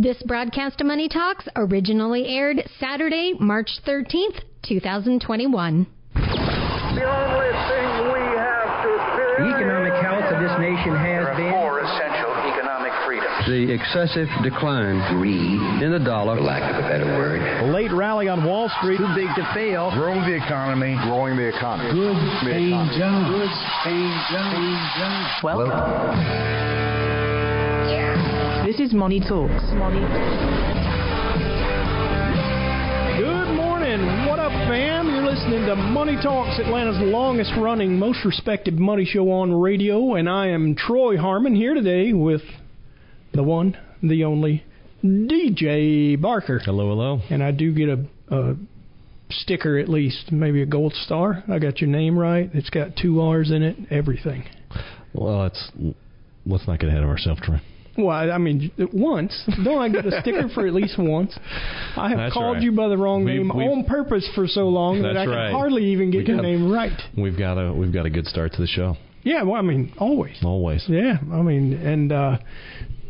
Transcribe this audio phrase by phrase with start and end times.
[0.00, 5.86] This broadcast of Money Talks originally aired Saturday, March 13th, 2021.
[6.14, 11.50] The only thing we have to fear The economic health of this nation has been.
[11.50, 13.42] four essential economic freedoms.
[13.50, 15.02] The excessive decline
[15.82, 16.36] in the dollar.
[16.36, 17.42] for lack of a better word.
[17.42, 18.98] A late rally on Wall Street.
[18.98, 19.90] Too big to fail.
[19.98, 20.94] Growing the economy.
[21.10, 21.90] Growing the economy.
[21.90, 22.14] Good
[22.46, 23.34] paying jobs.
[23.34, 23.50] Good
[23.82, 25.42] paying jobs.
[25.42, 26.87] Welcome.
[28.78, 29.64] This is Money Talks.
[29.74, 29.98] Money.
[33.18, 34.00] Good morning.
[34.28, 35.08] What up, fam?
[35.08, 40.28] You're listening to Money Talks, Atlanta's longest running, most respected money show on radio, and
[40.28, 42.42] I am Troy Harmon here today with
[43.34, 44.62] the one, the only
[45.02, 46.60] DJ Barker.
[46.64, 47.20] Hello, hello.
[47.30, 48.54] And I do get a, a
[49.28, 51.42] sticker at least, maybe a gold star.
[51.50, 52.48] I got your name right.
[52.54, 54.44] It's got two R's in it, everything.
[55.12, 55.72] Well, let's
[56.46, 57.60] let's not get ahead of ourselves, Troy.
[57.98, 59.34] Well, I mean, once.
[59.64, 61.36] Don't I get a sticker for at least once?
[61.96, 62.62] I have That's called right.
[62.62, 65.34] you by the wrong We've- name we've- on purpose for so long that I can
[65.34, 65.52] right.
[65.52, 66.92] hardly even get We your got- name right.
[67.16, 68.96] We've got a we've got a good start to the show.
[69.24, 70.36] Yeah, well, I mean, always.
[70.44, 70.84] Always.
[70.88, 72.38] Yeah, I mean, and uh,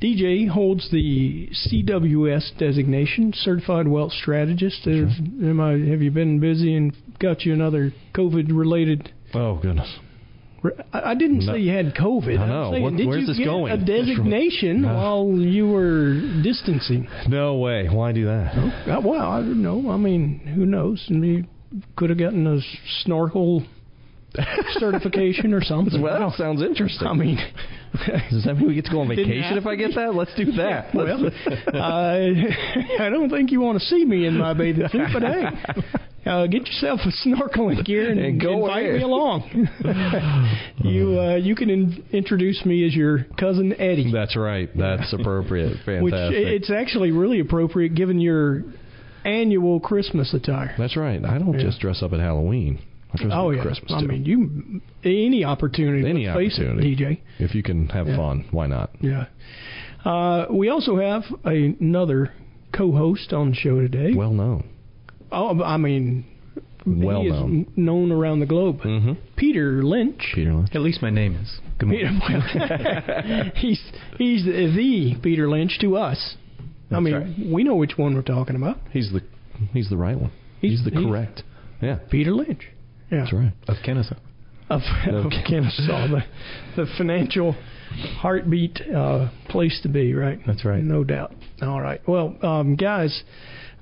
[0.00, 4.84] DJ holds the CWS designation, Certified Wealth Strategist.
[4.86, 5.10] Have,
[5.42, 9.12] am I, have you been busy and got you another COVID-related?
[9.34, 9.92] Oh goodness.
[10.92, 11.52] I I didn't No.
[11.52, 12.38] say you had COVID.
[12.38, 12.70] I know.
[12.72, 13.72] saying, What- did where's you this get going?
[13.72, 14.94] a designation No.
[14.94, 17.06] while you were distancing?
[17.28, 17.88] No way.
[17.88, 18.54] Why do that?
[18.88, 19.90] Uh, well, I don't know.
[19.90, 21.04] I mean, who knows?
[21.08, 21.44] You
[21.96, 22.58] could have gotten a
[23.02, 23.62] snorkel
[24.78, 26.00] certification or something.
[26.02, 27.06] Well, that sounds interesting.
[27.06, 27.36] I mean,
[28.30, 30.14] Does that mean we get to go on vacation if I get that?
[30.14, 30.94] Let's do that.
[30.94, 31.26] well,
[31.74, 35.44] uh, I don't think you want to see me in my bathing suit, but hey,
[36.26, 38.96] uh, get yourself a snorkeling gear and, And go invite ahead.
[38.96, 39.68] me along.
[40.84, 44.68] you uh, you can in- introduce me as your cousin Eddie, That's right.
[44.76, 45.76] That's appropriate.
[45.86, 46.02] Fantastic.
[46.02, 48.64] which it's actually really appropriate given your
[49.24, 50.74] annual Christmas attire.
[50.78, 51.24] That's right.
[51.24, 51.64] I don't Yeah.
[51.66, 52.78] just dress up at Halloween.
[53.12, 56.08] I dress Oh up yeah, Christmas I mean you any opportunity.
[56.08, 56.94] Any face it, opportunity.
[56.96, 57.18] DJ.
[57.38, 58.16] if you can have Yeah.
[58.16, 58.90] fun, why not?
[59.00, 59.26] Yeah.
[60.04, 62.32] Uh, we also have another
[62.72, 64.12] co-host on the show today.
[64.14, 64.64] Well known.
[65.30, 66.24] Oh, I mean,
[66.86, 67.60] Well he known.
[67.62, 68.80] is known around the globe.
[68.80, 69.12] Mm-hmm.
[69.36, 70.32] Peter Lynch.
[70.34, 70.70] Peter Lynch.
[70.74, 71.58] At least my name is.
[71.78, 72.20] Good morning.
[72.26, 73.80] Peter, he's
[74.16, 76.36] he's the Peter Lynch to us.
[76.90, 77.52] I mean, right.
[77.52, 78.78] we know which one we're talking about.
[78.90, 79.20] He's the
[79.72, 80.30] he's the right one.
[80.60, 81.42] He's- He's, the he's- correct.
[81.80, 81.98] Yeah.
[82.10, 82.66] Peter Lynch.
[83.12, 83.20] Yeah.
[83.20, 83.52] That's right.
[83.68, 84.16] Of Kennesaw.
[84.70, 86.22] Of, of Kennesaw, the,
[86.76, 87.52] the financial
[88.18, 90.38] heartbeat uh, place to be, right?
[90.46, 90.82] That's right.
[90.82, 91.32] No doubt.
[91.62, 92.00] All right.
[92.06, 93.22] Well, um, guys,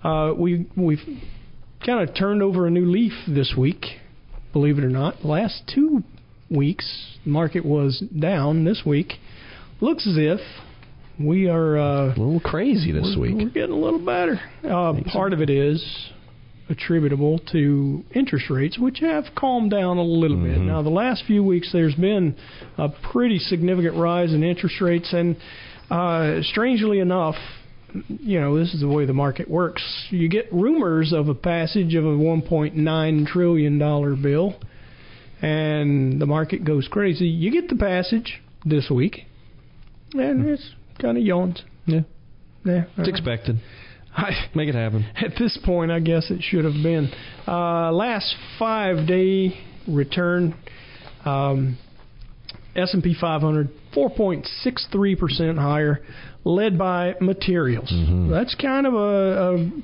[0.03, 1.01] uh, we we've
[1.85, 3.85] kind of turned over a new leaf this week.
[4.53, 6.03] Believe it or not, last two
[6.51, 8.65] weeks the market was down.
[8.65, 9.15] This week
[9.81, 10.41] looks as if
[11.19, 13.37] we are uh, A little crazy this we're, week.
[13.37, 14.41] We're getting a little better.
[14.63, 15.83] Uh, part of it is
[16.69, 20.59] attributable to interest rates, which have calmed down a little bit.
[20.59, 20.67] Mhm.
[20.67, 22.35] Now, the last few weeks, there's been
[22.77, 25.37] a pretty significant rise in interest rates, and
[25.91, 27.37] uh, strangely enough,
[28.09, 29.83] you know, this is the way the market works.
[30.11, 34.55] You get rumors of a passage of a 1.9 trillion dollar bill,
[35.43, 37.27] and the market goes crazy.
[37.27, 39.23] You get the passage this week,
[40.13, 40.71] and it's
[41.01, 41.63] kind of yawns.
[41.87, 42.01] Yeah.
[42.65, 43.61] Yeah, It's expected.
[44.17, 45.07] I, Make it happen.
[45.15, 47.11] at this point, I guess it should have been.
[47.47, 50.55] Uh, last five day return,
[51.25, 51.79] um,
[52.75, 56.03] S&P 500, 4.63 percent higher,
[56.45, 57.91] led by materials.
[57.91, 58.31] Mhm.
[58.31, 59.79] That's kind of a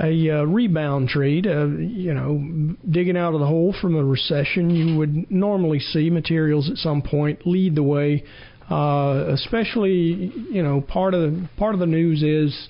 [0.00, 1.46] a, a, uh rebound trade.
[1.46, 6.10] Uh, you know, digging out of the hole from a recession, you would normally see
[6.10, 8.24] materials at some point lead the way.
[8.70, 12.68] Uh, especially, you know, part of the, part of the news is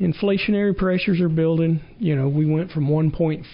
[0.00, 1.80] inflationary pressures are building.
[1.98, 3.44] You know, we went from 1.4%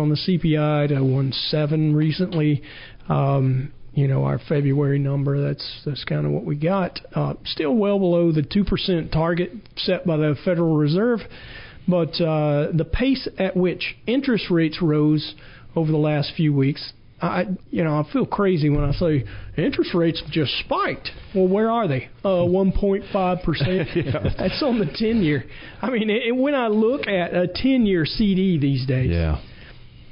[0.00, 2.62] on the CPI to 1.7 recently.
[3.08, 7.00] Um, you know, our February number, that's that's kind of what we got.
[7.14, 11.20] Uh, still well below the 2% target set by the Federal Reserve,
[11.86, 15.34] but uh, the pace at which interest rates rose
[15.76, 16.92] over the last few weeks
[17.22, 19.24] I, you know, I feel crazy when I say
[19.56, 21.08] interest rates just spiked.
[21.34, 22.08] Well, where are they?
[22.24, 23.88] Uh, 1.5 percent.
[24.38, 25.44] That's on the 10 year.
[25.80, 29.40] I mean, it, when I look at a 10 year CD these days, yeah,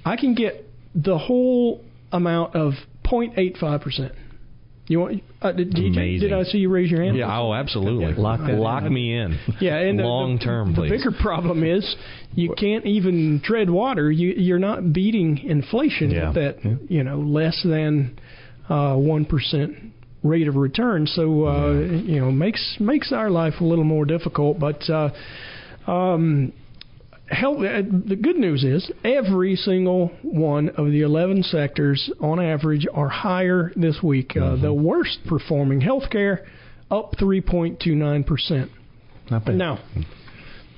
[0.05, 2.75] I can get the whole amount of
[3.11, 4.13] 0.85 percent.
[4.87, 5.23] You want?
[5.41, 7.17] Uh, did, DJ, did I see you raise your hand?
[7.17, 7.39] Yeah.
[7.39, 8.13] Oh, absolutely.
[8.13, 8.21] Yeah.
[8.21, 9.39] Lock lock me in.
[9.61, 10.91] Yeah, and long term, the, please.
[10.91, 11.97] The bigger problem is
[12.35, 14.11] you can't even tread water.
[14.11, 16.27] You you're not beating inflation Yeah.
[16.27, 16.79] with that.
[16.89, 18.19] You know, less than
[18.69, 19.27] uh, one
[20.25, 21.07] rate of return.
[21.07, 24.59] So uh, you know, makes makes our life a little more difficult.
[24.59, 25.11] But uh,
[25.87, 26.53] um,
[27.31, 27.59] help.
[27.59, 33.09] Uh, the good news is every single one of the 11 sectors, on average, are
[33.09, 34.33] higher this week.
[34.37, 34.63] Uh, Mm-hmm.
[34.63, 36.45] the worst performing, healthcare,
[36.91, 38.71] up 3.29 percent.
[39.31, 39.55] Not bad.
[39.57, 39.79] Now,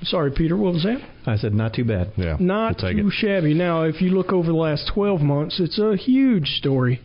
[0.03, 1.01] sorry, Peter, what was that?
[1.27, 2.13] I said not too bad.
[2.17, 2.37] Yeah.
[2.39, 3.13] Not we'll too it.
[3.13, 3.55] shabby.
[3.55, 7.01] Now, if you look over the last 12 months, it's a huge story.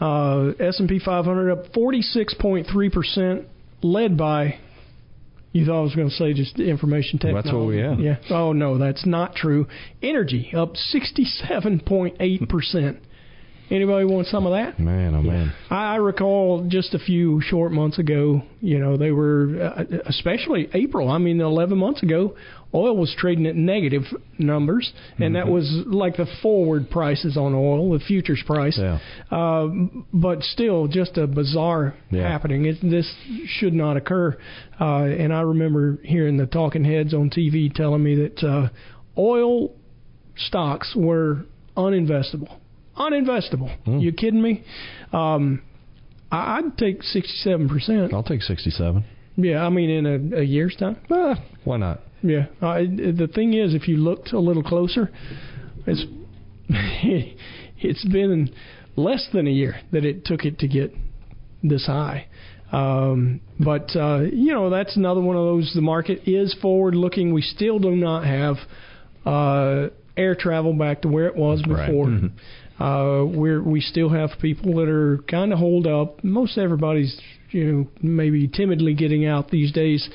[0.00, 3.46] Uh, S&P 500 up 46.3 percent,
[3.82, 4.58] led by.
[5.52, 7.48] You thought I was going to say just information technology.
[7.48, 7.98] That's what we have.
[7.98, 8.16] Yeah.
[8.30, 9.66] Oh no, that's not true.
[10.02, 12.98] Energy up 67.8 percent.
[13.68, 14.78] Anybody want some of that?
[14.78, 15.52] Man, oh man.
[15.70, 20.68] I I recall just a few short months ago, you know, they were, uh, especially
[20.72, 22.36] April, I mean, 11 months ago,
[22.76, 24.02] oil was trading at negative
[24.38, 28.78] numbers, and that was like the forward prices on oil, the futures price.
[28.78, 28.98] Yeah.
[29.30, 29.68] Uh,
[30.12, 32.28] but still, just a bizarre Yeah.
[32.30, 32.66] happening.
[32.66, 33.10] It, this
[33.46, 34.36] should not occur.
[34.78, 38.68] Uh, and I remember hearing the talking heads on TV telling me that uh,
[39.18, 39.72] oil
[40.36, 41.46] stocks were
[41.76, 42.54] uninvestable.
[42.96, 43.74] Uninvestable.
[43.84, 43.98] Hmm.
[43.98, 44.62] You kidding me?
[45.12, 45.62] Um,
[46.30, 48.12] I'd take 67%.
[48.12, 49.04] I'll take 67.
[49.36, 50.96] Yeah, I mean, in a, a year's time.
[51.10, 51.34] Ah,
[51.64, 52.00] why not?
[52.22, 52.46] Yeah.
[52.62, 55.10] Uh, the thing is, if you looked a little closer,
[55.86, 56.04] it's
[57.78, 58.50] it's been
[58.96, 60.94] less than a year that it took it to get
[61.62, 62.26] this high.
[62.72, 65.72] Um, but uh, you know, that's another one of those.
[65.74, 67.32] The market is forward looking.
[67.32, 68.56] We still do not have
[69.24, 71.86] uh, air travel back to where it was Right.
[71.86, 72.06] before.
[72.06, 72.30] Mhm.
[72.78, 76.22] Uh, we're we still have people that are kind of holed up.
[76.24, 77.18] Most everybody's
[77.50, 80.08] you know maybe timidly getting out these days.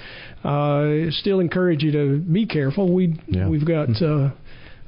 [0.44, 2.94] Uh, still encourage you to be careful.
[2.94, 3.48] We Yeah.
[3.48, 4.31] we've got uh,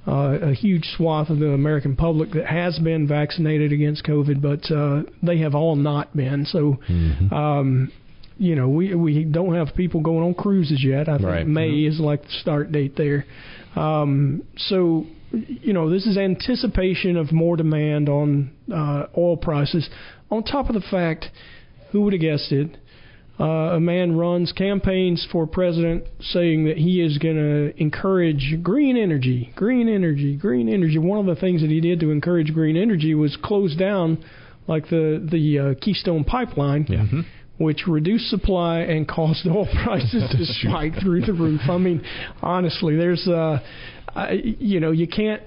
[0.08, 4.70] uh, a huge swath of the American public that has been vaccinated against COVID, but
[4.72, 6.46] uh, they have all not been.
[6.46, 6.80] So.
[6.90, 7.34] Mm-hmm.
[7.34, 7.92] Um,
[8.40, 11.08] you know, we we don't have people going on cruises yet.
[11.08, 11.48] I think Right.
[11.48, 13.26] May is like the start date there.
[13.76, 19.88] Um, so, you know, this is anticipation of more demand on uh, oil prices.
[20.32, 21.28] On top of the fact,
[21.94, 22.78] who would have guessed it?
[23.40, 28.96] Uh, a man runs campaigns for president saying that he is going to encourage green
[28.96, 31.00] energy, green energy, green energy.
[31.00, 34.24] One of the things that he did to encourage green energy was close down,
[34.68, 37.06] like the the uh, Keystone Pipeline, Yeah.
[37.58, 41.62] which reduced supply and caused oil prices to spike through the roof.
[41.68, 42.04] I mean,
[42.42, 43.60] honestly, there's uh,
[44.16, 45.42] I, you know, you can't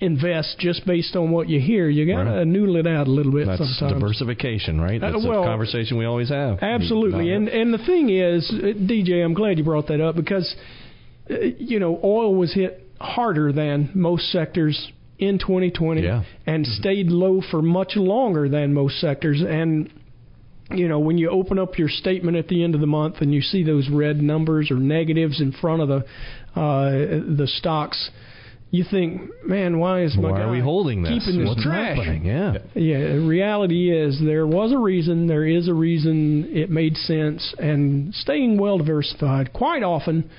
[0.00, 1.88] invest just based on what you hear.
[1.88, 2.46] You got to Right.
[2.46, 4.00] noodle it out a little bit That's sometimes.
[4.00, 5.02] diversification, right?
[5.02, 6.58] Uh, That's well, a conversation we always have.
[6.62, 10.54] Absolutely, and and the thing is, uh, DJ, I'm glad you brought that up because
[11.30, 16.24] uh, you know oil was hit harder than most sectors in 2020 Yeah.
[16.46, 19.88] and stayed low for much longer than most sectors and
[20.70, 23.32] you know when you open up your statement at the end of the month and
[23.32, 26.04] you see those red numbers or negatives in front of the
[26.60, 26.90] uh,
[27.36, 28.10] the stocks
[28.76, 31.12] you think man why is my Why are we holding this?
[31.12, 32.24] keeping this What's trash happening?
[32.24, 32.58] Yeah.
[32.74, 37.54] yeah, the reality is there was a reason, there is a reason it made sense,
[37.58, 40.30] and staying well diversified quite often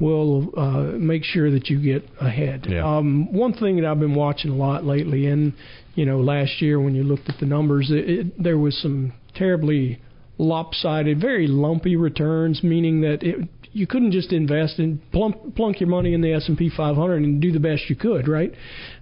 [0.00, 2.66] will uh, make sure that you get ahead.
[2.68, 2.84] Yeah.
[2.84, 5.52] Um, one thing that I've been watching a lot lately, and
[5.94, 9.12] you know, last year when you looked at the numbers, it, it, there was some
[9.34, 10.00] terribly
[10.38, 15.88] lopsided, very lumpy returns, meaning that it, you couldn't just invest and plump, plunk your
[15.88, 18.52] money in the S&P 500 and do the best you could, right?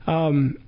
[0.07, 0.59] Um,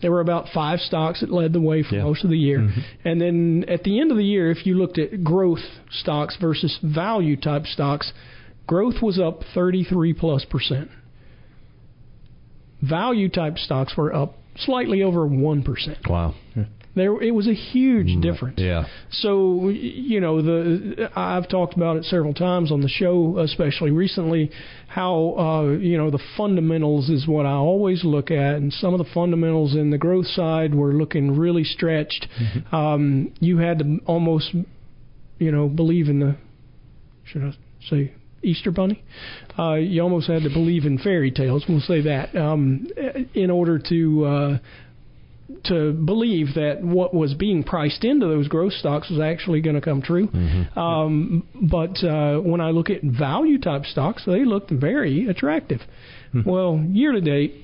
[0.00, 2.02] there were about five stocks that led the way for Yeah.
[2.02, 2.68] most of the year.
[3.04, 6.76] And then at the end of the year, if you looked at growth stocks versus
[6.82, 8.12] value type stocks,
[8.66, 10.90] growth was up 33 plus percent.
[12.82, 16.08] Value type stocks were up slightly over 1%.
[16.10, 16.34] Wow.
[16.94, 18.58] There, it was a huge difference.
[18.58, 18.84] Yeah.
[19.10, 24.50] So you know the I've talked about it several times on the show, especially recently,
[24.88, 28.98] how uh, you know the fundamentals is what I always look at, and some of
[28.98, 32.26] the fundamentals in the growth side were looking really stretched.
[32.72, 34.54] Um, you had to almost
[35.38, 36.36] you know believe in the
[37.24, 37.52] should I
[37.88, 39.02] say Easter Bunny?
[39.58, 41.64] Uh, you almost had to believe in fairy tales.
[41.66, 42.86] We'll say that um,
[43.34, 44.24] in order to.
[44.24, 44.58] Uh,
[45.64, 49.80] to believe that what was being priced into those growth stocks was actually going to
[49.82, 50.28] come true.
[50.28, 50.78] Mm-hmm.
[50.78, 55.80] Um, but uh, when I look at value type stocks, they looked very attractive.
[56.34, 56.48] Mm-hmm.
[56.48, 57.54] Well, year to date,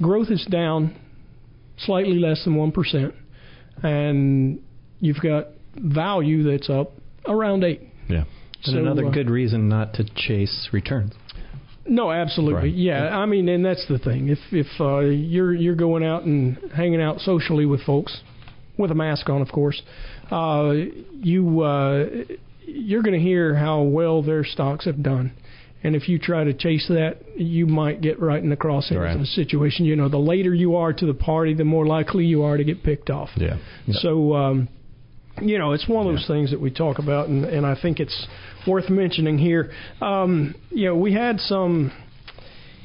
[0.00, 0.98] growth is down
[1.78, 3.12] slightly less than 1%,
[3.82, 4.62] and
[5.00, 6.92] you've got value that's up
[7.26, 8.24] around 8 Yeah.
[8.64, 11.14] And So, another uh, good reason not to chase returns.
[11.86, 12.54] No, absolutely.
[12.70, 12.74] Right.
[12.74, 14.28] Yeah, I mean, and that's the thing.
[14.28, 18.20] If if uh, you're you're going out and hanging out socially with folks,
[18.78, 19.80] with a mask on, of course,
[20.30, 20.72] uh,
[21.12, 22.06] you uh,
[22.66, 25.32] you're going to hear how well their stocks have done.
[25.84, 29.14] And if you try to chase that, you might get right in the crosshairs Right.
[29.14, 29.84] of the situation.
[29.84, 32.62] You know, the later you are to the party, the more likely you are to
[32.62, 33.30] get picked off.
[33.36, 33.56] Yeah.
[33.90, 34.68] So, um,
[35.40, 38.00] you know, it's one of those things that we talk about, and, and I think
[38.00, 38.26] it's
[38.66, 39.72] worth mentioning here.
[40.00, 41.92] Um, you know, we had some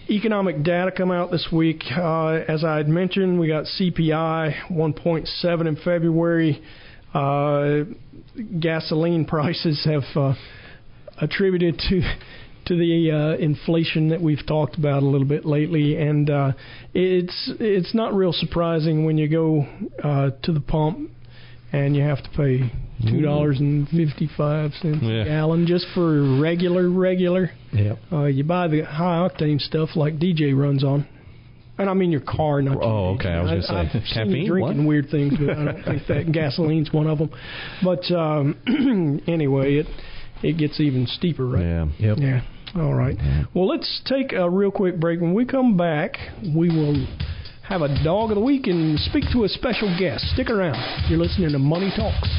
[0.10, 1.84] economic data come out this week.
[1.96, 6.62] Uh, as I had mentioned, we got CPI 1.7 in February.
[7.14, 7.84] Uh,
[8.60, 10.34] gasoline prices have uh,
[11.20, 12.02] attributed to
[12.66, 16.52] to the uh, inflation that we've talked about a little bit lately, and uh,
[16.94, 19.66] it's it's not real surprising when you go
[20.04, 21.10] uh, to the pump
[21.72, 22.72] and you have to pay
[23.08, 25.22] two dollars and fifty five cents Yeah.
[25.22, 27.52] a gallon just for regular regular.
[27.74, 27.98] Yep.
[28.12, 31.08] Uh, you buy the high octane stuff like DJ runs on.
[31.80, 33.30] And I mean your car, not Oh, okay.
[33.30, 34.48] I was gonna say, I've caffeine?
[34.48, 34.88] drinking What?
[34.88, 37.30] weird things, but I don't think that gasoline's one of them.
[37.84, 39.88] But um, anyway, it
[40.42, 41.62] it gets even steeper, right?
[41.64, 41.86] Yeah.
[42.00, 42.18] Yep.
[42.20, 42.42] Yeah.
[42.76, 43.16] All right.
[43.54, 45.22] Well, let's take a real quick break.
[45.22, 46.18] When we come back,
[46.56, 47.08] we will
[47.68, 50.24] have a dog of the week and speak to a special guest.
[50.34, 50.78] Stick around.
[51.10, 52.30] You're listening to Money Talks.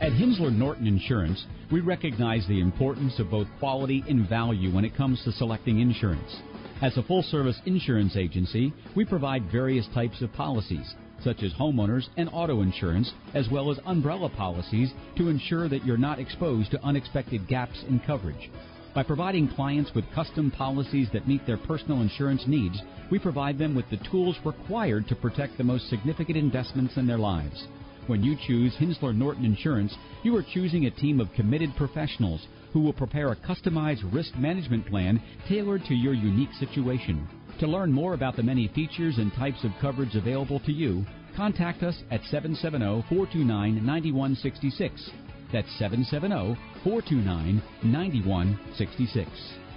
[0.00, 4.96] At Henssler Norton Insurance, we recognize the importance of both quality and value when it
[4.96, 6.40] comes to selecting insurance.
[6.80, 10.94] As a full service insurance agency, we provide various types of policies,
[11.24, 15.96] such as homeowners and auto insurance, as well as umbrella policies to ensure that you're
[15.96, 18.48] not exposed to unexpected gaps in coverage.
[18.94, 22.80] By providing clients with custom policies that meet their personal insurance needs,
[23.10, 27.18] we provide them with the tools required to protect the most significant investments in their
[27.18, 27.66] lives.
[28.06, 32.80] When you choose Henssler Norton Insurance, you are choosing a team of committed professionals who
[32.80, 37.26] will prepare a customized risk management plan tailored to your unique situation.
[37.60, 41.04] To learn more about the many features and types of coverage available to you,
[41.36, 45.10] contact us at 770 429 9166.
[45.52, 49.67] That's 770 429 9166.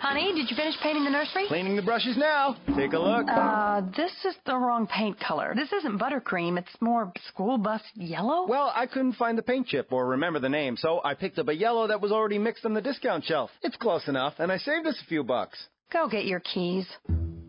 [0.00, 1.46] Honey, did you finish painting the nursery?
[1.48, 2.56] Cleaning the brushes now.
[2.76, 3.26] Take a look.
[3.28, 5.54] Uh, this is the wrong paint color.
[5.56, 6.58] This isn't buttercream.
[6.58, 8.46] It's more school bus yellow.
[8.46, 11.48] Well, I couldn't find the paint chip or remember the name, so I picked up
[11.48, 13.50] a yellow that was already mixed on the discount shelf.
[13.62, 15.58] It's close enough, and I saved us a few bucks.
[15.92, 16.86] Go get your keys.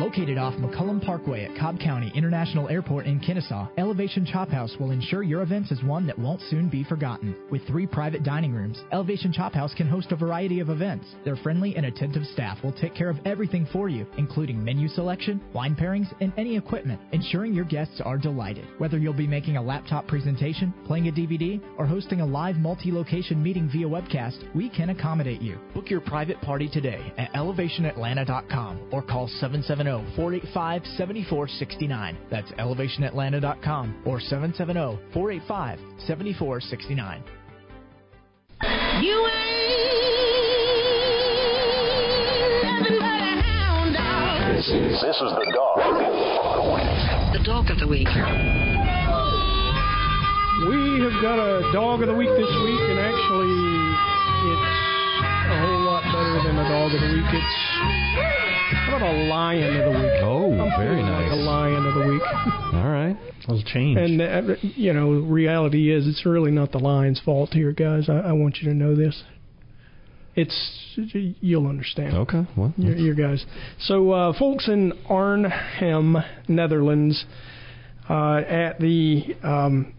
[0.00, 4.92] Located off McCollum Parkway at Cobb County International Airport in Kennesaw, Elevation Chop House will
[4.92, 7.36] ensure your event is one that won't soon be forgotten.
[7.50, 11.04] With three private dining rooms, Elevation Chop House can host a variety of events.
[11.26, 15.38] Their friendly and attentive staff will take care of everything for you, including menu selection,
[15.52, 18.66] wine pairings, and any equipment, ensuring your guests are delighted.
[18.78, 23.42] Whether you'll be making a laptop presentation, playing a DVD, or hosting a live multi-location
[23.42, 25.58] meeting via webcast, we can accommodate you.
[25.74, 32.18] Book your private party today at elevationatlanta.com or call 770 485 7469.
[32.30, 37.24] That's elevationatlanta.com or 770 485 7469.
[39.02, 39.30] You
[44.60, 45.80] This is, this is the dog.
[47.32, 48.12] The dog of the week.
[50.68, 53.56] We have got a dog of the week this week, and actually,
[54.52, 54.68] it's
[55.48, 57.24] a whole lot better than a dog of the week.
[57.32, 57.59] It's
[58.14, 60.10] how about a lion of the week?
[60.22, 61.32] Oh, I'm very feeling like nice.
[61.32, 62.22] a lion of the week.
[62.74, 63.00] All right.
[63.10, 63.16] right.
[63.48, 63.98] A little change.
[63.98, 68.08] And uh, you know, reality is it's really not the Lions' fault here, guys.
[68.08, 69.22] I, I want you to know this.
[70.34, 70.98] It's
[71.40, 72.16] you'll understand.
[72.16, 73.44] Okay, well, your, your guys.
[73.80, 76.16] So, uh, folks in Arnhem,
[76.48, 77.24] Netherlands,
[78.08, 79.94] uh, at the um,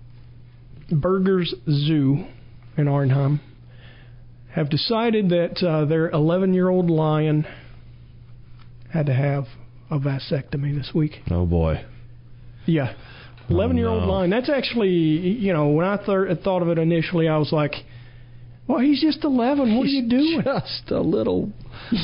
[0.89, 2.25] Burgers Zoo
[2.77, 3.41] in Arnhem,
[4.53, 7.46] have decided that uh, their 11-year-old lion
[8.94, 9.46] had to have
[9.90, 11.22] a vasectomy this week.
[11.30, 11.86] Oh boy.
[12.66, 12.94] Yeah.
[13.50, 14.12] 11 year old Oh, no.
[14.14, 14.30] lion.
[14.30, 17.74] That's actually, you know, when I th- thought of it initially, I was like,
[18.68, 19.76] well, he's just 11.
[19.78, 20.42] What are you doing?
[20.44, 21.52] Just a little,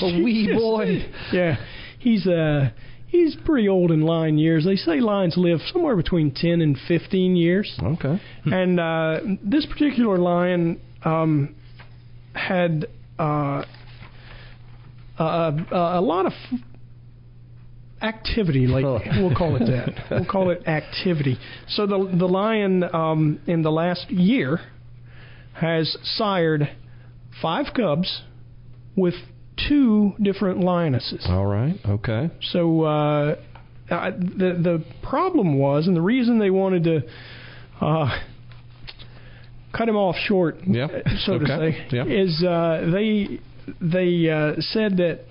[0.02, 1.10] a wee boy.
[1.32, 1.56] yeah.
[2.00, 2.72] He's, uh,
[3.08, 4.66] he's pretty old in lion years.
[4.66, 7.80] They say lions live somewhere between 10 and 15 years.
[7.82, 8.20] Okay.
[8.46, 11.56] And uh, this particular lion um,
[12.34, 13.64] had uh,
[15.20, 16.34] a lot of
[18.02, 19.02] activity lately.
[19.18, 20.06] We'll call it that.
[20.12, 21.38] We'll call it activity.
[21.70, 24.60] So the the lion um, in the last year
[25.54, 26.70] has sired
[27.42, 28.22] five cubs
[28.96, 29.16] with
[29.68, 31.26] two different lionesses.
[31.28, 31.76] All right.
[31.86, 32.30] Okay.
[32.52, 33.36] So uh,
[33.90, 37.02] uh, the the problem was, and the reason they wanted to
[37.82, 38.20] uh,
[39.76, 40.58] cut him off short,
[41.26, 43.40] so to say, is uh, they
[43.82, 45.22] they uh, said that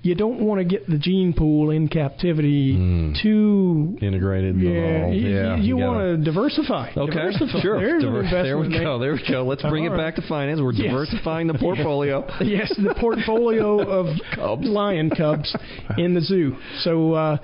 [0.00, 4.56] you don't want to get the gene pool in captivity too Integrated.
[4.56, 5.56] Yeah, all- you, yeah.
[5.56, 6.90] you, gotta- want to diversify.
[6.96, 7.60] Okay, Diversify.
[7.60, 7.98] sure.
[8.00, 8.98] Diver- there we go.
[8.98, 9.44] There we go.
[9.44, 9.96] Let's bring it right.
[9.96, 10.60] back to finance.
[10.60, 10.92] We're Yes.
[10.92, 12.24] diversifying the portfolio.
[12.40, 15.54] yes, the portfolio of lion cubs
[15.98, 16.56] in the zoo.
[16.80, 17.36] So, uh,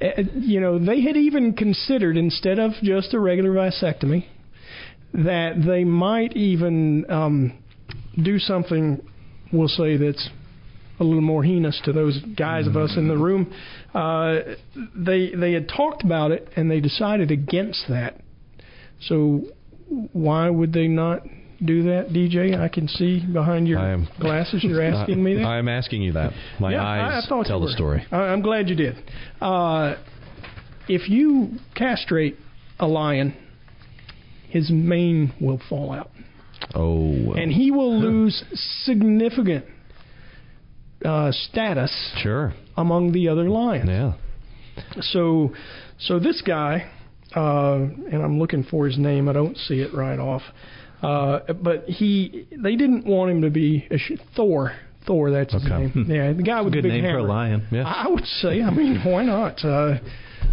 [0.00, 4.26] eh, you know, they had even considered instead of just a regular vasectomy,
[5.14, 7.52] that they might even um,
[8.20, 9.00] do something.
[9.52, 10.28] We'll say that's
[11.02, 13.52] a little more heinous to those guys of us in the room.
[13.94, 14.36] Uh,
[14.96, 18.20] they they had talked about it and they decided against that.
[19.00, 19.42] So
[20.12, 21.22] why would they not
[21.64, 22.58] do that, DJ?
[22.58, 24.64] I can see behind your am- glasses.
[24.64, 25.44] You're asking me that.
[25.44, 26.32] I am asking you that.
[26.58, 28.04] My Yeah, eyes I thought tell the story.
[28.10, 28.96] I, I'm glad you did.
[29.40, 29.96] Uh,
[30.88, 32.36] if you castrate
[32.80, 33.36] a lion,
[34.48, 36.10] his mane will fall out,
[36.74, 37.32] Oh.
[37.34, 38.42] and he will lose
[38.84, 39.64] significant
[41.04, 42.52] uh, status Sure.
[42.76, 43.88] among the other lions.
[43.88, 44.12] Yeah.
[45.00, 45.52] So,
[45.98, 46.90] so this guy,
[47.36, 49.28] uh, and I'm looking for his name.
[49.28, 50.42] I don't see it right off.
[51.02, 54.72] Uh, but he, they didn't want him to be a sh- Thor.
[55.06, 55.90] Thor, that's his Okay.
[55.94, 56.06] name.
[56.08, 57.66] Yeah, the guy with Good the big name for a lion.
[57.72, 57.82] Yeah.
[57.84, 58.62] I would say.
[58.62, 59.64] I mean, why not?
[59.64, 59.98] Uh,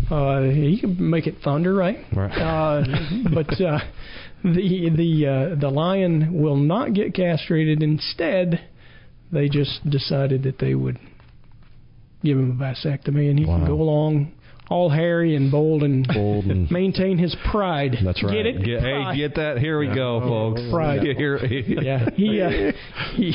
[0.09, 1.99] uh, he could make it thunder, right?
[2.15, 2.31] Right.
[2.31, 2.83] Uh,
[3.33, 3.79] but uh,
[4.43, 7.83] the the uh, the lion will not get castrated.
[7.83, 8.59] Instead,
[9.31, 10.99] they just decided that they would
[12.23, 14.31] give him a vasectomy, and he can go along
[14.69, 17.97] all hairy and bold and Bold and maintain his pride.
[18.03, 18.33] That's right.
[18.33, 18.63] Get it?
[18.63, 19.57] Get, hey, get that.
[19.57, 20.61] Here we go, folks.
[20.71, 21.01] Pride.
[21.17, 22.71] Here, yeah, he uh,
[23.15, 23.33] he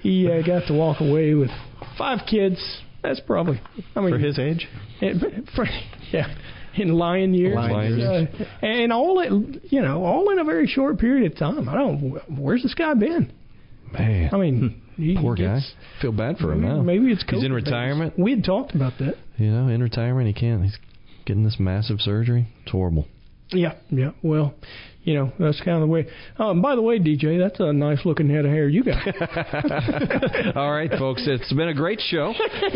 [0.00, 1.50] he uh, got to walk away with
[1.96, 2.58] five kids.
[3.02, 3.60] That's probably
[3.96, 4.66] I mean For his age?
[5.00, 5.64] it, for,
[6.12, 6.34] yeah,
[6.74, 10.98] in lion years, Lion Uh, and all it, you know, all in a very short
[10.98, 11.68] period of time.
[11.68, 12.20] I don't.
[12.38, 13.32] Where's this guy been?
[13.92, 14.30] Man.
[14.32, 15.54] I mean, he Poor guy.
[15.54, 16.82] gets- Feel bad for him maybe, now.
[16.82, 18.18] maybe it's He's in COVID retirement.
[18.18, 19.14] We had talked about that.
[19.38, 20.62] You know, in retirement, he can't.
[20.62, 20.76] He's
[21.24, 22.48] getting this massive surgery.
[22.62, 23.06] It's horrible.
[23.50, 24.10] Yeah, yeah.
[24.22, 24.52] Well,
[25.04, 26.06] you know, that's kind of the way.
[26.38, 28.98] Oh, and by the way, DJ, that's a nice looking head of hair you got.
[30.56, 31.22] All right, folks.
[31.26, 32.34] It's been a great show.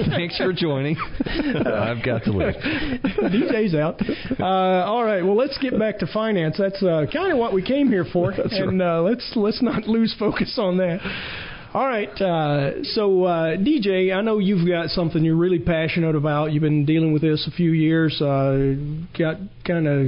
[0.08, 0.96] Thanks for joining.
[1.26, 2.54] I've got to leave.
[2.54, 4.00] DJ's out.
[4.40, 5.22] Uh, all right.
[5.22, 6.56] Well, let's get back to finance.
[6.58, 10.14] That's uh, kind of what we came here for, and uh, let's let's not lose
[10.18, 11.00] focus on that.
[11.74, 12.10] All right.
[12.20, 16.52] Uh, so, uh, DJ, I know you've got something you're really passionate about.
[16.52, 18.20] You've been dealing with this a few years.
[18.20, 18.74] Uh,
[19.18, 20.06] got kind of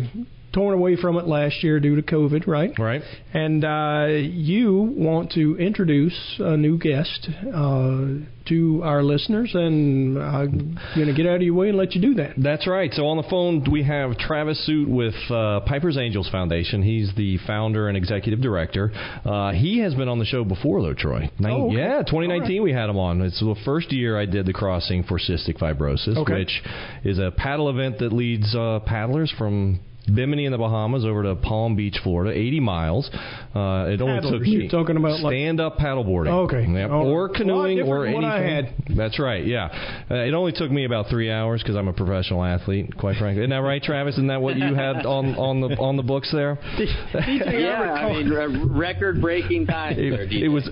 [0.54, 2.72] torn away from it last year due to COVID, right?
[2.78, 3.02] Right.
[3.32, 8.04] And uh, you want to introduce a new guest uh,
[8.46, 12.00] to our listeners, and I'm going to get out of your way and let you
[12.00, 12.34] do that.
[12.36, 12.92] That's right.
[12.92, 16.82] So on the phone we have Travis Suit with uh, Piper's Angels Foundation.
[16.82, 18.92] He's the founder and executive director.
[19.24, 21.30] Uh, he has been on the show before, though, Troy.
[21.38, 21.76] Nin- Oh, okay.
[21.76, 23.20] Yeah, 2019 we had him on.
[23.22, 26.34] It's the first year I did the crossing for cystic fibrosis, Okay.
[26.40, 26.62] which
[27.04, 29.80] is a paddle event that leads uh, paddlers from
[30.12, 33.10] Bimini in the Bahamas over to Palm Beach, Florida, 80 miles.
[33.54, 36.28] Uh, it only took You're me talking about like- stand up paddleboarding.
[36.28, 36.66] Oh, okay.
[36.70, 36.90] Yep.
[36.90, 38.96] Oh, or a lot canoeing different or than what I anything.
[38.96, 39.46] That's right.
[39.46, 40.04] Yeah.
[40.10, 42.96] Uh, it only took me about three hours because I'm a professional athlete.
[42.98, 44.14] Quite frankly, isn't that right, Travis?
[44.14, 46.58] Isn't that what you had on on the on the books there?
[47.14, 49.98] yeah, I mean, record breaking time.
[49.98, 50.42] It, DJ.
[50.42, 50.68] it was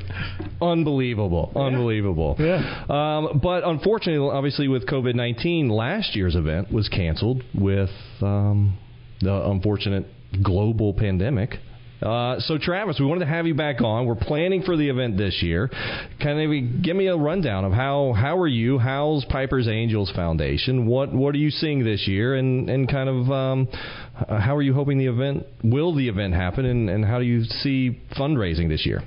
[0.61, 2.37] unbelievable, unbelievable.
[2.39, 2.85] Yeah.
[2.89, 7.91] Um, but unfortunately, obviously, with COVID nineteen, last year's event was canceled with
[8.21, 8.79] um,
[9.23, 10.07] the unfortunate
[10.43, 11.59] global pandemic.
[12.03, 14.07] Uh, so, Travis, we wanted to have you back on.
[14.07, 15.71] We're planning for the event this year.
[16.21, 18.79] Can of give me a rundown of how how are you?
[18.79, 20.87] How's Piper's Angels Foundation?
[20.87, 22.35] What what are you seeing this year?
[22.35, 23.69] And and kind of um,
[24.15, 26.65] how are you hoping the event will the event happen?
[26.65, 29.03] And, and how do you see fundraising this year?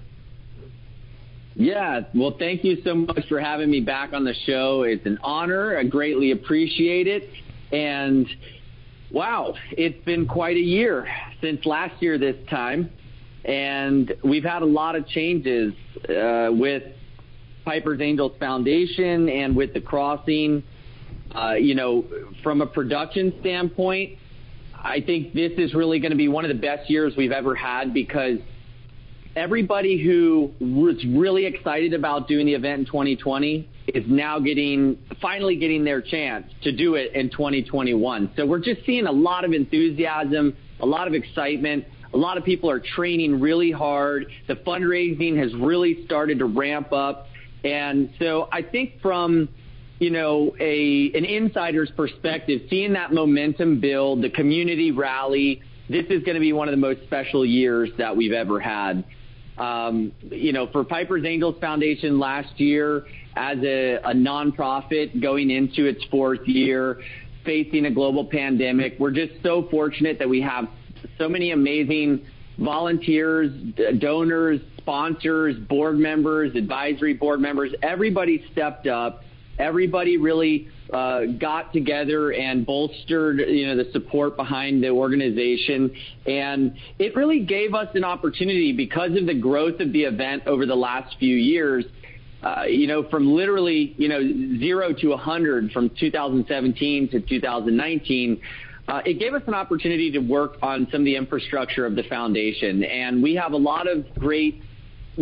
[1.55, 4.83] Yeah, well, thank you so much for having me back on the show.
[4.83, 5.77] It's an honor.
[5.77, 7.29] I greatly appreciate it.
[7.71, 8.27] And
[9.15, 11.07] wow, it's been quite a year
[11.39, 12.91] since last year this time.
[13.45, 15.73] And we've had a lot of changes
[16.09, 16.83] uh, with
[17.63, 20.63] Piper's Angels Foundation and with the crossing.
[21.33, 22.03] Uh, you know,
[22.43, 24.19] from a production standpoint,
[24.75, 27.55] I think this is really going to be one of the best years we've ever
[27.55, 28.39] had because
[29.33, 35.55] everybody who was really excited about doing the event in 2020 is now getting finally
[35.55, 38.31] getting their chance to do it in 2021.
[38.35, 41.85] So we're just seeing a lot of enthusiasm, a lot of excitement.
[42.13, 44.27] A lot of people are training really hard.
[44.47, 47.27] The fundraising has really started to ramp up.
[47.63, 49.49] And so I think from
[49.99, 56.23] you know a an insider's perspective, seeing that momentum build, the community rally, this is
[56.23, 59.03] going to be one of the most special years that we've ever had.
[59.57, 65.85] Um, you know, for Piper's Angels Foundation last year, as a, a nonprofit going into
[65.85, 67.01] its fourth year,
[67.45, 70.67] facing a global pandemic, we're just so fortunate that we have
[71.17, 72.25] so many amazing
[72.57, 73.51] volunteers,
[73.99, 77.73] donors, sponsors, board members, advisory board members.
[77.81, 79.21] Everybody stepped up.
[79.57, 86.75] Everybody really uh, got together and bolstered, you know, the support behind the organization, and
[86.99, 90.75] it really gave us an opportunity because of the growth of the event over the
[90.75, 91.85] last few years.
[92.43, 94.21] Uh, you know, from literally, you know,
[94.59, 98.41] zero to 100 from 2017 to 2019,
[98.87, 102.03] uh, it gave us an opportunity to work on some of the infrastructure of the
[102.03, 102.83] foundation.
[102.83, 104.61] And we have a lot of great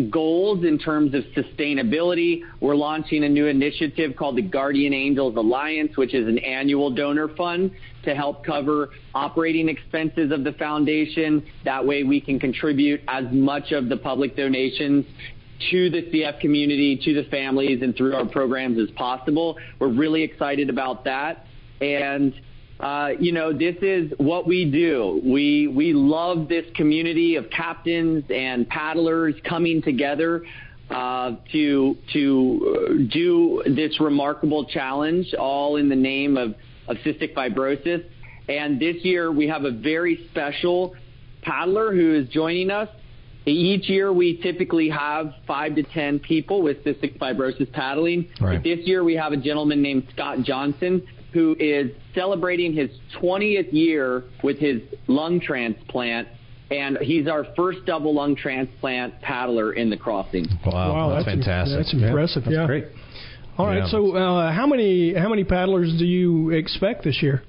[0.10, 2.42] goals in terms of sustainability.
[2.60, 7.30] We're launching a new initiative called the Guardian Angels Alliance, which is an annual donor
[7.30, 7.72] fund
[8.04, 11.46] to help cover operating expenses of the foundation.
[11.66, 15.06] That way we can contribute as much of the public donations
[15.72, 19.58] to the CF community, to the families, and through our programs as possible.
[19.80, 21.46] We're really excited about that.
[21.80, 22.34] And
[22.80, 25.22] uh, you know, this is what we do.
[25.24, 30.44] We we love this community of captains and paddlers coming together
[30.90, 36.56] uh, to to do this remarkable challenge, all in the name of,
[36.88, 38.04] of cystic fibrosis.
[38.50, 40.96] And this year we have a very special
[41.42, 42.90] paddler who is joining us.
[43.46, 48.30] Each year we typically have five to ten people with cystic fibrosis paddling.
[48.42, 48.56] Right.
[48.56, 53.74] But this year we have a gentleman named Scott Johnson who is celebrating his 20th
[53.74, 56.28] year with his lung transplant.
[56.72, 60.48] And he's our first double lung transplant paddler in the crossing.
[60.65, 61.78] Wow, Wow, that's, that's fantastic.
[61.78, 62.65] that's impressive, That's yeah.
[62.65, 62.86] great.
[63.58, 63.80] All right.
[63.80, 63.88] Yeah.
[63.88, 67.43] So, uh, how many how many paddlers do you expect this year?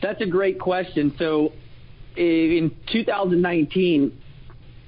[0.00, 1.14] That's a great question.
[1.18, 1.52] So,
[2.16, 4.20] in 2019,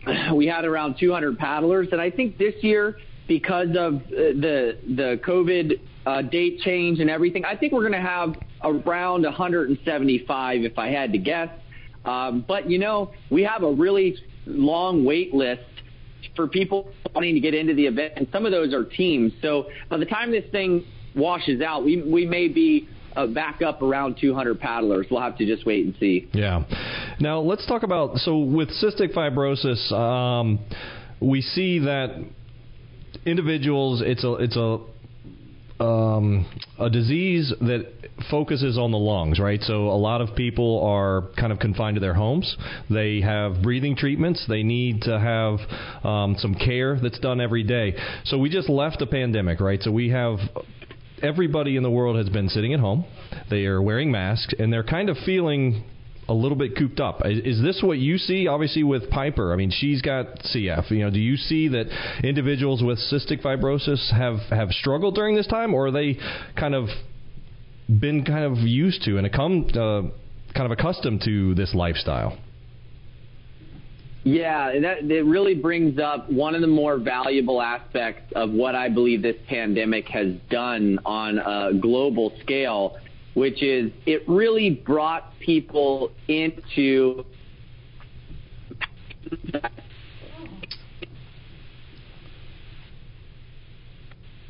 [0.34, 5.20] we had around 200 paddlers, and I think this year, because of uh, the the
[5.26, 10.78] COVID uh, date change and everything, I think we're going to have around 175, if
[10.78, 11.48] I had to guess.
[12.04, 15.62] Um, but you know, we have a really long wait list
[16.36, 19.32] for people wanting to get into the event, and some of those are teams.
[19.40, 23.82] So by the time this thing washes out, we we may be uh, back up
[23.82, 25.06] around 200 paddlers.
[25.10, 26.28] We'll have to just wait and see.
[26.32, 26.64] Yeah.
[27.20, 30.58] Now let's talk about so with cystic fibrosis, um,
[31.20, 32.22] we see that
[33.24, 34.78] individuals it's a it's a
[35.80, 36.46] um,
[36.78, 37.87] a disease that
[38.30, 39.60] focuses on the lungs, right?
[39.62, 42.56] So a lot of people are kind of confined to their homes.
[42.88, 44.44] They have breathing treatments.
[44.48, 45.58] They need to have
[46.04, 47.94] um, some care that's done every day.
[48.24, 49.82] So we just left a pandemic, right?
[49.82, 50.38] So we have
[51.22, 53.04] everybody in the world has been sitting at home.
[53.50, 55.84] They are wearing masks, and they're kind of feeling
[56.28, 57.22] a little bit cooped up.
[57.24, 58.46] Is, is this what you see?
[58.46, 60.90] Obviously, with Piper, I mean, she's got CF.
[60.90, 61.87] You know, do you see that
[62.22, 66.18] individuals with cystic fibrosis have have struggled during this time, or are they
[66.56, 66.88] kind of
[67.88, 70.08] been kind of used to and come uh,
[70.54, 72.38] kind of accustomed to this lifestyle.
[74.26, 78.88] Yeah, that it really brings up one of the more valuable aspects of what I
[78.88, 82.96] believe this pandemic has done on a global scale,
[83.35, 87.25] which is it really brought people into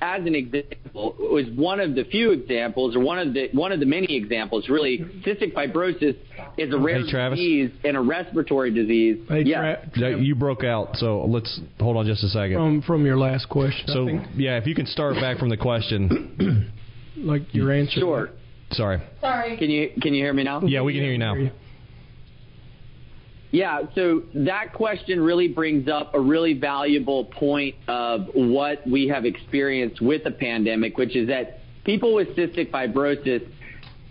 [0.05, 3.81] as an example, was one of the few examples, or one of the one of
[3.81, 4.69] the many examples.
[4.69, 6.17] Really, cystic fibrosis
[6.59, 9.19] is a rare hey, disease and a respiratory disease.
[9.29, 12.57] Hey, yeah, Tra- you broke out, so let's hold on just a second.
[12.57, 13.89] From from your last question.
[13.89, 16.71] So yeah, if you can start back from the question,
[17.17, 18.01] like your answer.
[18.01, 18.31] Sure.
[18.77, 19.01] Sorry.
[19.21, 19.57] Sorry.
[19.57, 20.63] Can you can you hear me now?
[20.63, 21.35] Yeah, we can hear you now.
[23.55, 29.25] Yeah, so that question really brings up a really valuable point of what we have
[29.25, 33.47] experienced with the pandemic, which is that people with cystic fibrosis,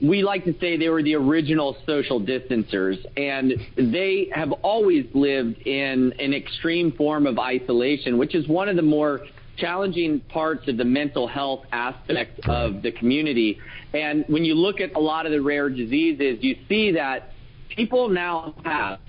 [0.01, 5.57] we like to say they were the original social distancers, and they have always lived
[5.67, 9.25] in an extreme form of isolation, which is one of the more
[9.57, 13.59] challenging parts of the mental health aspect of the community.
[13.93, 17.31] And when you look at a lot of the rare diseases, you see that
[17.75, 18.99] people now have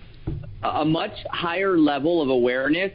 [0.62, 2.92] a much higher level of awareness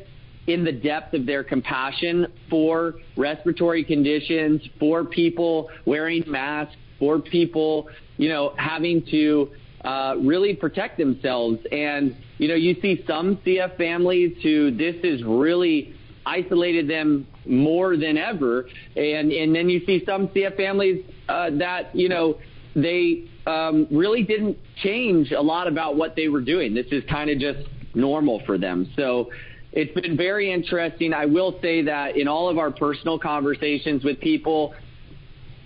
[0.48, 7.88] in the depth of their compassion for respiratory conditions, for people wearing masks, for people,
[8.18, 9.50] you know, having to
[9.86, 11.60] uh, really protect themselves.
[11.72, 15.94] And, you know, you see some CF families who this is really
[16.30, 18.68] isolated them more than ever.
[18.96, 22.38] And, and then you see some CF families uh, that, you know,
[22.76, 26.74] they um, really didn't change a lot about what they were doing.
[26.74, 28.92] This is kind of just normal for them.
[28.96, 29.32] So
[29.72, 31.14] it's been very interesting.
[31.14, 34.74] I will say that in all of our personal conversations with people,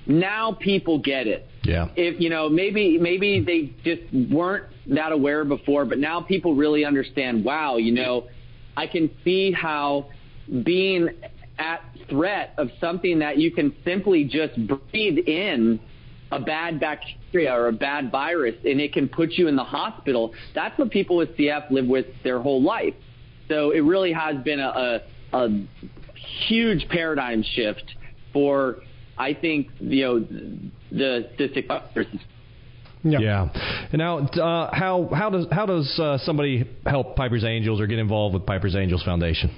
[0.05, 1.47] now people get it.
[1.63, 1.87] Yeah.
[1.95, 6.83] If you know, maybe maybe they just weren't that aware before, but now people really
[6.83, 7.45] understand.
[7.45, 8.27] Wow, you know,
[8.75, 10.09] I can see how
[10.63, 11.09] being
[11.57, 15.79] at threat of something that you can simply just breathe in
[16.31, 20.33] a bad bacteria or a bad virus and it can put you in the hospital.
[20.55, 22.95] That's what people with CF live with their whole life.
[23.47, 25.01] So it really has been a,
[25.33, 25.67] a, a
[26.47, 27.83] huge paradigm shift
[28.31, 28.77] for,
[29.17, 30.19] I think, you know,
[30.91, 32.21] the cystic fibrosis.
[33.03, 33.19] Yeah.
[33.19, 33.87] yeah.
[33.91, 37.99] And now, uh, how how does how does uh, somebody help Piper's Angels or get
[37.99, 39.53] involved with Piper's Angels Foundation?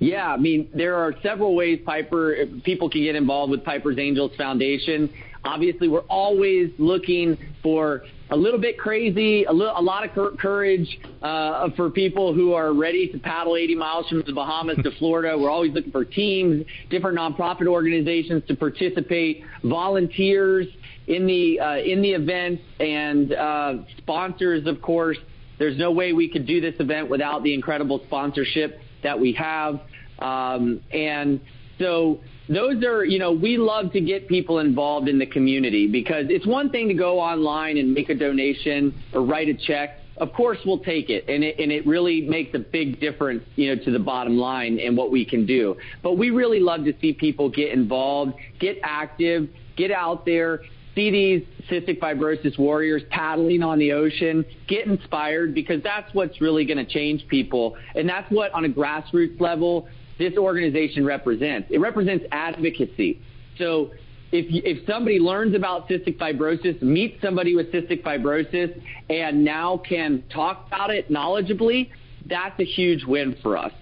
[0.00, 4.32] Yeah, I mean, there are several ways Piper people can get involved with Piper's Angels
[4.36, 5.10] Foundation.
[5.44, 10.98] Obviously, we're always looking for a little bit crazy, a, little, a lot of courage
[11.22, 15.36] uh, for people who are ready to paddle 80 miles from the Bahamas to Florida.
[15.36, 20.66] We're always looking for teams, different nonprofit organizations to participate, volunteers
[21.06, 25.16] in the uh, in the event, and uh, sponsors, of course.
[25.58, 29.80] There's no way we could do this event without the incredible sponsorship that we have.
[30.18, 31.40] Um, and
[31.78, 36.26] so those are, you know, we love to get people involved in the community because
[36.28, 40.00] it's one thing to go online and make a donation or write a check.
[40.16, 43.72] Of course, we'll take it, and it and it really makes a big difference, you
[43.72, 45.76] know, to the bottom line and what we can do.
[46.02, 50.62] But we really love to see people get involved, get active, get out there,
[50.98, 56.64] see these cystic fibrosis warriors paddling on the ocean, get inspired because that's what's really
[56.64, 57.76] going to change people.
[57.94, 61.68] And that's what, on a grassroots level, this organization represents.
[61.70, 63.20] It represents advocacy.
[63.58, 63.92] So
[64.32, 70.24] if, if somebody learns about cystic fibrosis, meets somebody with cystic fibrosis, and now can
[70.34, 71.90] talk about it knowledgeably,
[72.26, 73.72] that's a huge win for us.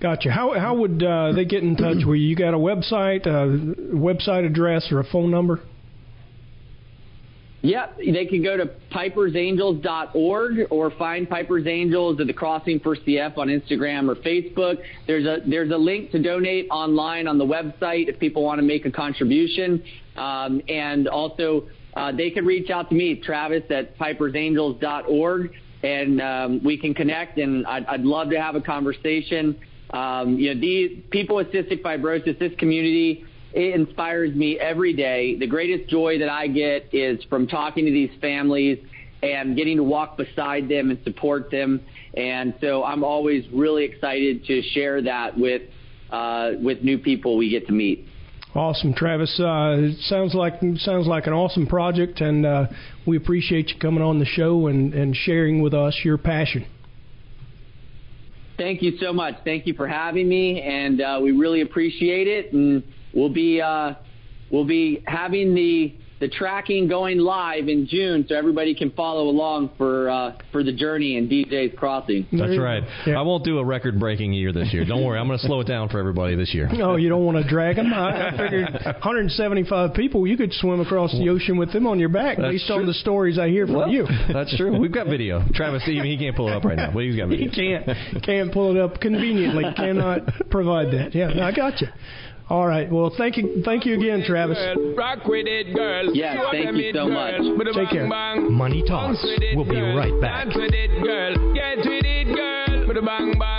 [0.00, 0.30] Gotcha.
[0.30, 2.28] How how would uh, they get in touch with you?
[2.28, 5.60] You got a website, a website address, or a phone number?
[7.62, 13.36] Yep, they can go to pipersangels.org or find Piper's Angels at the Crossing for CF
[13.36, 14.78] on Instagram or Facebook.
[15.08, 18.62] There's a there's a link to donate online on the website if people want to
[18.62, 19.82] make a contribution,
[20.16, 25.50] um, and also uh, they can reach out to me, Travis at pipersangels.org,
[25.82, 27.38] and um, we can connect.
[27.38, 29.58] And I'd, I'd love to have a conversation.
[29.90, 33.24] Um, you know, these people with cystic fibrosis, this community
[33.58, 35.36] it inspires me every day.
[35.36, 38.78] The greatest joy that I get is from talking to these families
[39.20, 41.80] and getting to walk beside them and support them.
[42.14, 45.62] And so I'm always really excited to share that with
[46.10, 48.06] uh, with new people we get to meet.
[48.54, 49.38] Awesome, Travis.
[49.40, 52.66] Uh, it sounds like sounds like an awesome project, and uh,
[53.08, 56.64] we appreciate you coming on the show and, and sharing with us your passion.
[58.56, 59.34] Thank you so much.
[59.44, 62.52] Thank you for having me, and uh, we really appreciate it.
[62.52, 62.82] And
[63.18, 63.94] we'll be uh,
[64.50, 69.70] we'll be having the the tracking going live in June, so everybody can follow along
[69.78, 72.26] for uh, for the journey in DJ's Crossing.
[72.32, 72.82] That's right.
[73.06, 74.84] I won't do a record-breaking year this year.
[74.84, 76.68] Don't worry, I'm going to slow it down for everybody this year.
[76.72, 77.94] No, you don't want to drag them.
[77.94, 82.08] I, I figured 175 people, you could swim across the ocean with them on your
[82.08, 82.80] back, That's based true.
[82.80, 84.04] on the stories I hear from Well, you.
[84.32, 84.76] That's true.
[84.76, 85.44] We've got video.
[85.54, 87.86] Travis, even he can't pull it up right now, but he's got He can't
[88.24, 89.66] can't pull it up conveniently.
[89.76, 91.14] Cannot provide that.
[91.14, 91.86] Yeah, I got you.
[92.50, 92.90] All right.
[92.90, 94.58] Well, thank you, thank you again, Travis.
[94.96, 96.14] Rock with it, girl.
[96.14, 97.34] Yes, Show thank you so much.
[97.74, 98.06] Take care.
[98.06, 99.18] Money Talks.
[99.18, 100.44] Dance with it, We'll be right back.
[100.44, 101.54] Dance with it, girl.
[101.54, 102.88] Get with it, girl.
[102.88, 103.58] Bada bang, bang.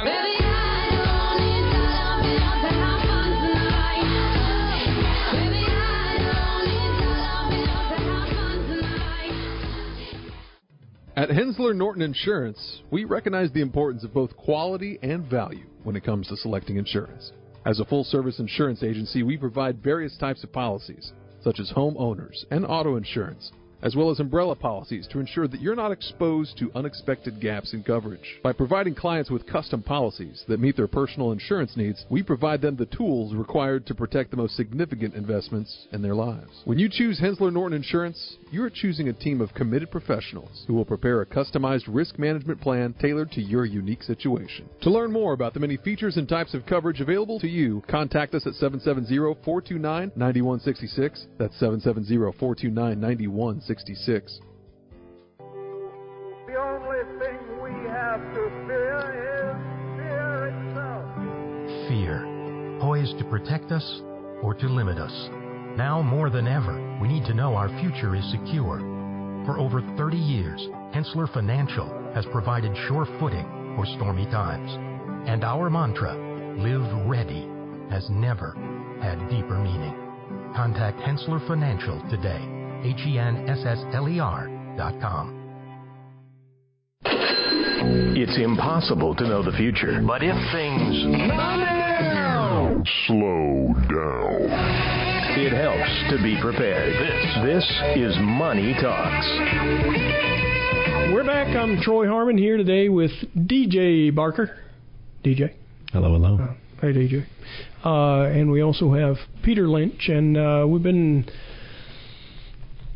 [11.15, 16.04] At Henssler Norton Insurance, we recognize the importance of both quality and value when it
[16.06, 17.34] comes to selecting insurance.
[17.65, 22.45] As a full service insurance agency, we provide various types of policies, such as homeowners
[22.52, 26.71] and auto insurance, as well as umbrella policies to ensure that you're not exposed to
[26.75, 28.39] unexpected gaps in coverage.
[28.43, 32.75] By providing clients with custom policies that meet their personal insurance needs, we provide them
[32.75, 36.61] the tools required to protect the most significant investments in their lives.
[36.65, 40.73] When you choose Henssler Norton Insurance, you are choosing a team of committed professionals who
[40.73, 44.69] will prepare a customized risk management plan tailored to your unique situation.
[44.81, 48.35] To learn more about the many features and types of coverage available to you, contact
[48.35, 51.25] us at 770-429-9166.
[51.37, 51.55] That's
[53.69, 54.39] 770-429-9166.
[56.47, 59.55] The only thing we have to fear is
[59.97, 61.05] fear itself.
[61.88, 64.01] Fear, poised to protect us
[64.41, 65.29] or to limit us.
[65.77, 68.79] Now more than ever, we need to know our future is secure.
[69.45, 74.71] For over 30 years, Henssler Financial has provided sure footing for stormy times.
[75.27, 76.15] And our mantra,
[76.58, 77.47] live ready,
[77.89, 78.55] has never
[79.01, 79.95] had deeper meaning.
[80.55, 82.59] Contact Henssler Financial today.
[82.83, 85.35] E H-E-N-S-S-L-E-R dot com.
[88.15, 90.01] It's impossible to know the future.
[90.05, 91.03] But if things
[93.07, 94.47] slow down,
[95.39, 96.93] it helps to be prepared.
[96.93, 99.27] This, this is Money Talks.
[101.13, 101.55] We're back.
[101.55, 104.57] I'm Troy Harmon here today with DJ Barker.
[105.23, 105.53] DJ.
[105.91, 106.55] Hello, hello.
[106.79, 107.25] Hey, DJ.
[107.83, 111.25] Uh, and we also have Peter Lynch, and uh, we've been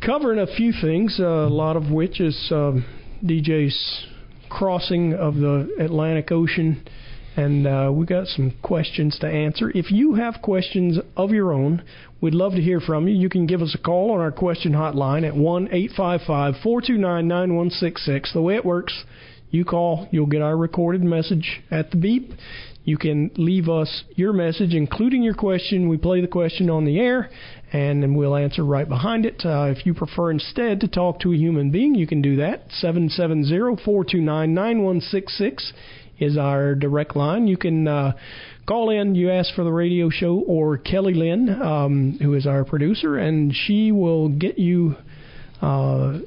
[0.05, 2.85] covering a few things, a lot of which is um,
[3.23, 4.05] DJ's
[4.49, 6.83] crossing of the Atlantic Ocean,
[7.35, 9.71] and uh, we got some questions to answer.
[9.73, 11.83] If you have questions of your own,
[12.21, 13.15] we'd love to hear from you.
[13.15, 16.55] You can give us a call on our question hotline at one eight five five
[16.61, 18.33] four two nine nine one six six.
[18.33, 19.05] The way it works,
[19.49, 22.31] you call, you'll get our recorded message at the beep.
[22.85, 25.87] You can leave us your message, including your question.
[25.87, 27.29] We play the question on the air,
[27.71, 29.41] and then we'll answer right behind it.
[29.45, 32.67] Uh, if you prefer instead to talk to a human being, you can do that.
[32.83, 35.71] 770-429-9166
[36.19, 37.47] is our direct line.
[37.47, 38.17] You can uh,
[38.67, 39.15] call in.
[39.15, 43.55] You ask for the radio show or Kelly Lynn, um, who is our producer, and
[43.55, 44.97] she will get you
[45.61, 46.19] uh,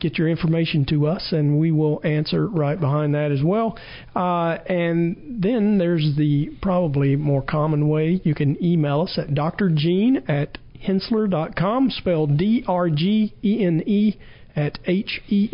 [0.00, 3.78] get your information to us, and we will answer right behind that as well.
[4.14, 8.20] Uh, and then there's the probably more common way.
[8.24, 14.18] You can email us at drgene at henssler.com, spelled D-R-G-E-N-E
[14.56, 15.50] at H-E-N-S-S-L-E-R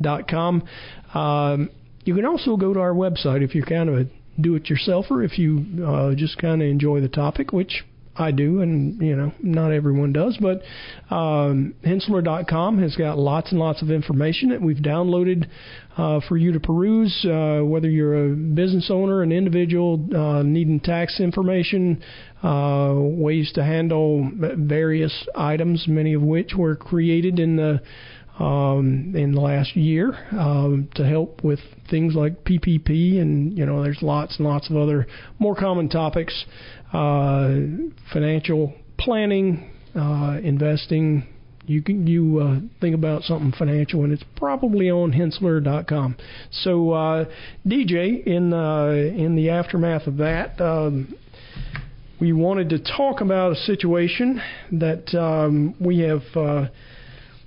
[0.00, 0.62] dot com.
[1.14, 1.70] Um,
[2.04, 4.06] you can also go to our website if you're kind of a
[4.40, 7.84] do-it-yourselfer, if you uh, just kind of enjoy the topic, which
[8.18, 10.62] I do, and you know, not everyone does, but
[11.14, 15.48] um, Henssler.com has got lots and lots of information that we've downloaded
[15.96, 17.24] uh, for you to peruse.
[17.24, 22.02] Uh, whether you're a business owner, an individual uh, needing tax information,
[22.42, 27.80] uh, ways to handle various items, many of which were created in the
[28.38, 33.82] um, in the last year um, to help with things like PPP, and you know,
[33.82, 35.06] there's lots and lots of other
[35.38, 36.44] more common topics,
[36.92, 41.26] financial planning, uh, investing.
[41.66, 46.16] You can you uh, think about something financial, and it's probably on Henssler.com.
[46.50, 47.24] So, uh,
[47.66, 50.60] DJ, in uh, in the aftermath of that.
[50.60, 51.14] Um,
[52.18, 54.40] we wanted to talk about a situation
[54.72, 56.68] that um, we have uh,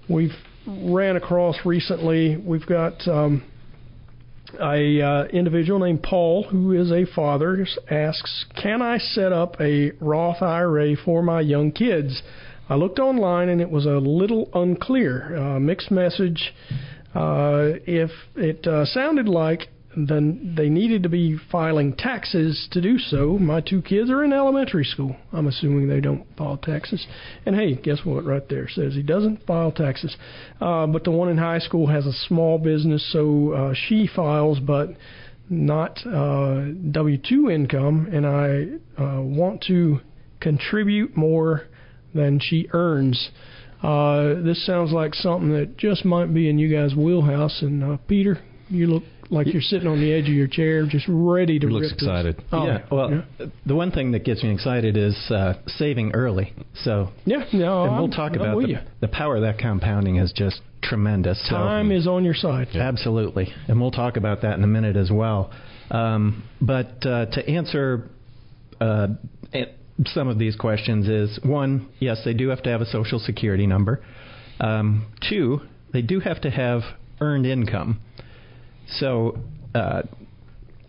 [0.08, 0.36] we've
[0.68, 2.38] ran across recently.
[2.38, 3.44] We've got um,
[4.60, 9.92] a uh, individual named Paul who is a father asks, "Can I set up a
[10.00, 12.22] Roth IRA for my young kids?"
[12.70, 16.54] I looked online and it was a little unclear, uh, mixed message.
[17.16, 23.00] Uh, if it uh, sounded like then they needed to be filing taxes to do
[23.00, 23.38] so.
[23.40, 25.16] My two kids are in elementary school.
[25.32, 27.06] I'm assuming they don't file taxes.
[27.46, 28.24] And hey, guess what?
[28.24, 30.16] Right there says he doesn't file taxes.
[30.62, 34.60] Uh, but the one in high school has a small business, so uh, she files,
[34.60, 34.90] but
[35.50, 38.08] not uh, W-2 income.
[38.12, 40.02] And I uh, want to
[40.40, 41.64] contribute more
[42.14, 43.32] than she earns.
[43.82, 47.62] Uh, this sounds like something that just might be in you guys' wheelhouse.
[47.62, 48.40] And uh, Peter,
[48.70, 51.68] you look like you're sitting on the edge of your chair, just ready to.
[51.68, 52.38] He looks rip excited.
[52.38, 52.46] This.
[52.52, 52.86] Oh, yeah.
[52.92, 53.46] Well, yeah.
[53.66, 56.54] the one thing that gets me excited is uh, saving early.
[56.84, 60.32] So yeah, no, and we'll I'm, talk about the, the power of that compounding is
[60.34, 61.40] just tremendous.
[61.48, 62.70] So- Time is on your side.
[62.74, 65.52] Absolutely, and we'll talk about that in a minute as well.
[65.92, 68.10] Um, but uh, to answer
[68.80, 69.08] uh,
[70.06, 73.68] some of these questions is one, yes, they do have to have a social security
[73.68, 74.04] number.
[74.60, 75.62] Um, two,
[75.94, 76.82] they do have to have
[77.22, 78.02] earned income.
[78.98, 79.38] So
[79.76, 80.04] uh,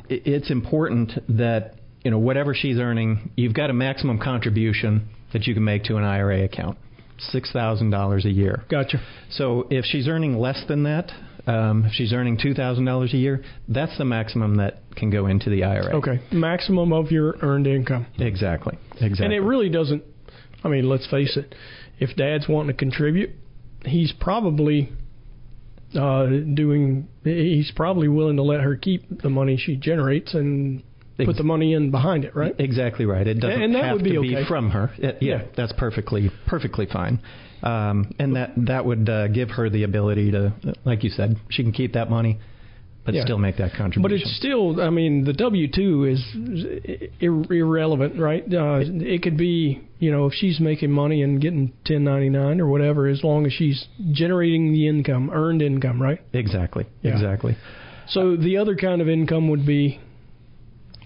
[0.08, 5.46] it, it's important that you know whatever she's earning, you've got a maximum contribution that
[5.46, 6.78] you can make to an IRA account,
[7.18, 8.64] six thousand dollars a year.
[8.70, 9.02] Gotcha.
[9.30, 11.10] So if she's earning less than that,
[11.46, 15.26] um, if she's earning two thousand dollars a year, that's the maximum that can go
[15.26, 15.96] into the IRA.
[15.96, 18.06] Okay, maximum of your earned income.
[18.18, 18.78] Exactly.
[18.92, 19.24] Exactly.
[19.24, 20.02] And it really doesn't.
[20.62, 21.54] I mean, let's face it.
[21.98, 23.30] If Dad's wanting to contribute,
[23.84, 24.92] he's probably
[25.98, 27.08] uh, doing.
[27.24, 30.82] He's probably willing to let her keep the money she generates and
[31.24, 32.54] put the money in behind it, right?
[32.58, 33.26] Exactly right.
[33.26, 34.28] It doesn't And that have would be to okay.
[34.36, 34.90] be from her.
[34.98, 35.42] It- yeah, Yeah.
[35.56, 37.20] that's perfectly perfectly fine.
[37.62, 40.54] Um, and that that would uh, give her the ability to,
[40.86, 42.38] like you said, she can keep that money,
[43.04, 43.22] but Yeah.
[43.22, 44.02] still make that contribution.
[44.02, 46.22] But it's still, I mean, the W two is
[47.20, 48.42] ir- irrelevant, right?
[48.52, 52.60] Uh, it could be, you know, if she's making money and getting ten ninety nine
[52.60, 56.20] or whatever, as long as she's generating the income, earned income, right?
[56.32, 57.12] exactly Yeah.
[57.12, 57.56] exactly
[58.06, 59.98] So the other kind of income would be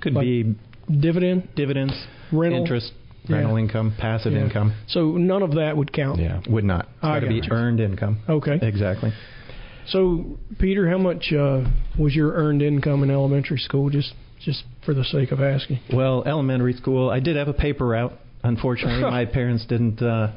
[0.01, 0.55] could Like be
[1.01, 1.95] dividend, dividends,
[2.33, 2.93] rental, interest,
[3.29, 3.37] Yeah.
[3.37, 4.45] rental income, passive Yeah.
[4.45, 4.73] income.
[4.87, 6.19] So none of that would count.
[6.21, 6.89] Yeah, would not.
[6.97, 7.53] It's I got to be gotcha.
[7.55, 8.19] earned income.
[8.29, 8.59] Okay.
[8.61, 9.13] Exactly.
[9.89, 11.64] So Peter, how much uh,
[11.99, 13.91] was your earned income in elementary school?
[13.91, 15.80] Just just for the sake of asking.
[15.93, 18.12] Well, elementary school, I did have a paper route.
[18.43, 20.32] Unfortunately, my parents didn't uh,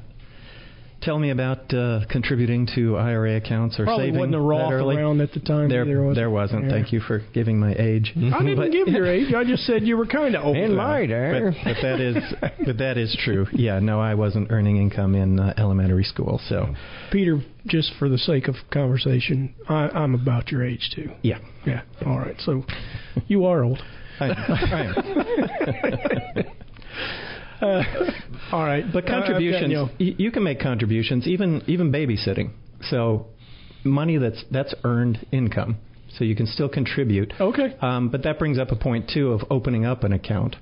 [1.01, 4.71] tell me about uh, contributing to IRA accounts or Probably saving wasn't a that Roth
[4.71, 4.95] early.
[4.97, 5.69] around at the time.
[5.69, 6.65] There, either, was there wasn't.
[6.65, 6.69] Yeah.
[6.71, 8.13] Thank you for giving my age.
[8.15, 9.33] I didn't But- give your age.
[9.33, 10.57] I just said you were kind of old.
[10.57, 11.39] In my day.
[11.43, 12.15] But, but that is,
[12.65, 13.47] but that is true.
[13.51, 16.39] Yeah, no, I wasn't earning income in uh, elementary school.
[16.49, 16.73] So,
[17.11, 21.11] Peter, just for the sake of conversation, I, I'm about your age too.
[21.21, 21.81] yeah, Yeah.
[22.05, 22.35] All right.
[22.39, 22.63] So
[23.27, 23.81] you are old.
[24.19, 26.43] I, I am.
[27.61, 27.83] Uh,
[28.51, 28.85] all right.
[28.91, 32.51] But Uh, contributions, you know, you can make contributions, even even babysitting.
[32.89, 33.27] So,
[33.83, 35.77] money that's that's earned income,
[36.09, 37.33] so you can still contribute.
[37.39, 37.75] Okay.
[37.81, 40.55] Um, but that brings up a point too of opening up an account.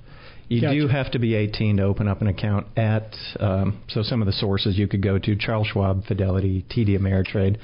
[0.48, 0.74] You Gotcha.
[0.74, 3.14] do have to be 18 to open up an account at.
[3.40, 7.58] Um, so some of the sources you could go to: Charles Schwab, Fidelity, TD Ameritrade.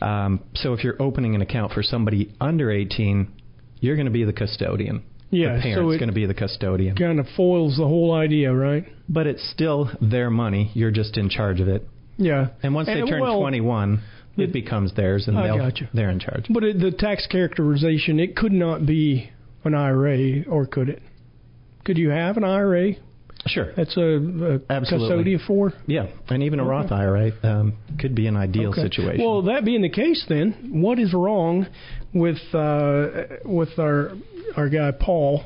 [0.00, 3.32] Um, so if you're opening an account for somebody under 18,
[3.80, 5.02] you're going to be the custodian.
[5.30, 6.96] Yeah, the so parent's it- going to be the custodian.
[6.96, 8.84] kind of foils the whole idea, right?
[9.08, 10.70] But it's still their money.
[10.74, 11.86] You're just in charge of it.
[12.16, 12.48] Yeah.
[12.62, 14.00] And once they And, turn well, 21,
[14.36, 16.46] it becomes theirs, and they're in charge.
[16.50, 19.30] But it, the tax characterization, it could not be
[19.64, 21.02] an IRA, or could it?
[21.84, 22.94] Could you have an IRA?
[23.46, 23.72] Sure.
[23.76, 25.72] That's a, a custodian for.
[25.86, 26.70] Yeah, and even a Okay.
[26.70, 28.82] Roth IRA um, could be an ideal Okay.
[28.82, 29.24] situation.
[29.24, 31.66] Well, that being the case, then what is wrong
[32.12, 33.08] with uh,
[33.44, 34.12] with our
[34.56, 35.44] our guy Paul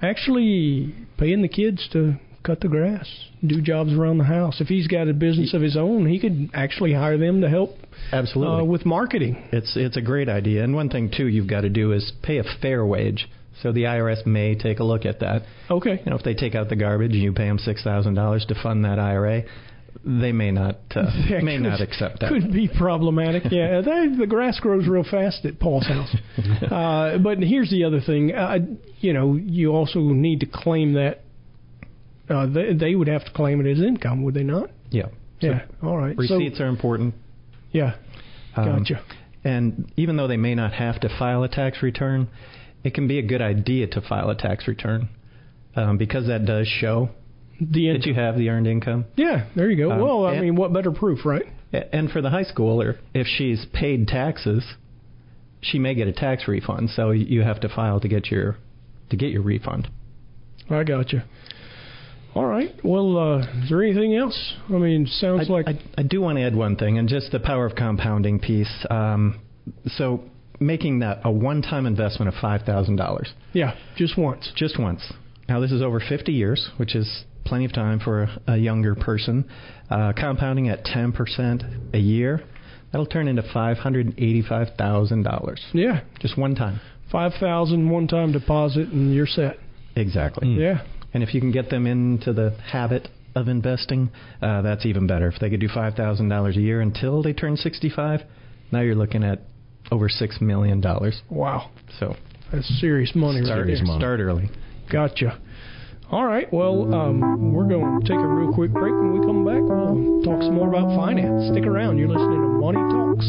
[0.00, 2.14] actually paying the kids to
[2.44, 3.06] cut the grass,
[3.44, 4.60] do jobs around the house?
[4.60, 7.70] If he's got a business of his own, he could actually hire them to help
[8.12, 8.60] Absolutely.
[8.62, 9.48] uh, with marketing.
[9.52, 12.38] It's it's a great idea, and one thing too you've got to do is pay
[12.38, 13.28] a fair wage.
[13.62, 15.42] So the IRS may take a look at that.
[15.70, 16.00] Okay.
[16.04, 18.44] You know, if they take out the garbage and you pay them six thousand dollars
[18.48, 19.42] to fund that IRA,
[20.04, 22.28] they may not uh, That may could- not accept that.
[22.30, 23.44] Could be problematic.
[23.50, 26.14] Yeah, that, the grass grows real fast at Paul's house.
[26.70, 28.32] uh, but here's the other thing.
[28.34, 28.58] Uh,
[29.00, 31.22] you know, you also need to claim that.
[32.28, 34.70] Uh, they, they would have to claim it as income, would they not?
[34.90, 35.06] Yeah.
[35.40, 35.62] So Yeah.
[35.82, 36.16] All right.
[36.16, 37.14] Receipts so, are important.
[37.72, 37.94] Yeah.
[38.54, 39.02] Um, Gotcha.
[39.44, 42.28] And even though they may not have to file a tax return,
[42.88, 45.10] it can be a good idea to file a tax return
[45.76, 47.10] um, because that does show
[47.60, 49.04] The that you have the earned income.
[49.14, 49.46] Yeah.
[49.54, 49.92] There you go.
[49.92, 51.44] Um, well, I and- mean, what better proof, right?
[51.70, 54.64] And for the high schooler, if she's paid taxes,
[55.60, 56.88] she may get a tax refund.
[56.96, 58.56] So you have to file to get your
[59.10, 59.86] to get your refund.
[60.70, 61.26] I gotcha.
[62.34, 62.74] All right.
[62.82, 64.54] Well, uh, is there anything else?
[64.70, 67.32] I mean, sounds I, like I, I do want to add one thing, and just
[67.32, 68.86] the power of compounding piece.
[68.88, 69.40] Um,
[69.98, 70.22] so
[70.60, 73.32] making that a one-time investment of five thousand dollars.
[73.52, 74.52] Yeah, just once.
[74.56, 75.12] Just once.
[75.48, 78.94] Now this is over 50 years, which is plenty of time for a, a younger
[78.94, 79.48] person.
[79.90, 82.42] Uh, compounding at 10% a year,
[82.92, 85.58] that'll turn into $585,000.
[85.72, 86.80] Yeah, just one time.
[87.10, 89.56] Five thousand one time deposit, and you're set.
[89.96, 90.48] Exactly.
[90.48, 90.82] Yeah.
[91.14, 94.10] And if you can get them into the habit of investing,
[94.42, 95.28] uh, that's even better.
[95.28, 98.20] If they could do five thousand dollars a year until they turn sixty-five,
[98.70, 99.40] now you're looking at
[99.90, 101.22] over six million dollars.
[101.30, 101.70] Wow.
[101.98, 102.16] So
[102.52, 103.42] that's serious money.
[103.44, 103.98] Start, right there.
[103.98, 104.50] start early.
[104.90, 105.38] Gotcha.
[106.10, 106.50] All right.
[106.50, 108.94] Well, um, we're going to take a real quick break.
[108.94, 111.50] When we come back, we'll talk some more about finance.
[111.52, 111.98] Stick around.
[111.98, 113.28] You're listening to Money Talks.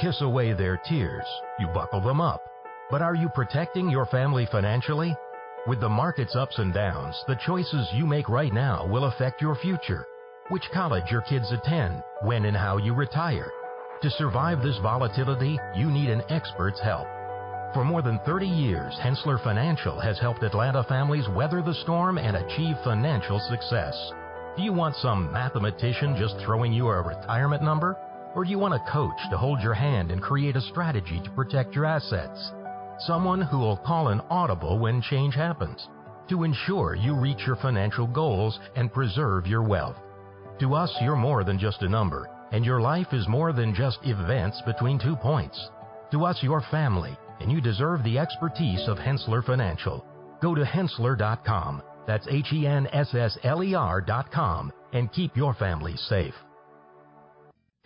[0.00, 1.26] Kiss away their tears,
[1.60, 2.42] you buckle them up.
[2.90, 5.16] But are you protecting your family financially?
[5.66, 9.54] With the market's ups and downs, the choices you make right now will affect your
[9.54, 10.04] future.
[10.50, 13.50] Which college your kids attend, when and how you retire.
[14.02, 17.06] To survive this volatility, you need an expert's help.
[17.72, 22.36] For more than 30 years, Henssler Financial has helped Atlanta families weather the storm and
[22.36, 23.96] achieve financial success.
[24.56, 27.96] Do you want some mathematician just throwing you a retirement number?
[28.34, 31.30] Or do you want a coach to hold your hand and create a strategy to
[31.30, 32.50] protect your assets?
[33.06, 35.88] Someone who will call an audible when change happens
[36.28, 39.96] to ensure you reach your financial goals and preserve your wealth.
[40.60, 43.98] To us, you're more than just a number, and your life is more than just
[44.04, 45.68] events between two points.
[46.12, 50.04] To us, you're family, and you deserve the expertise of Henssler Financial.
[50.40, 55.54] Go to Henssler.com, that's H E N S S L E R.com, and keep your
[55.54, 56.34] family safe.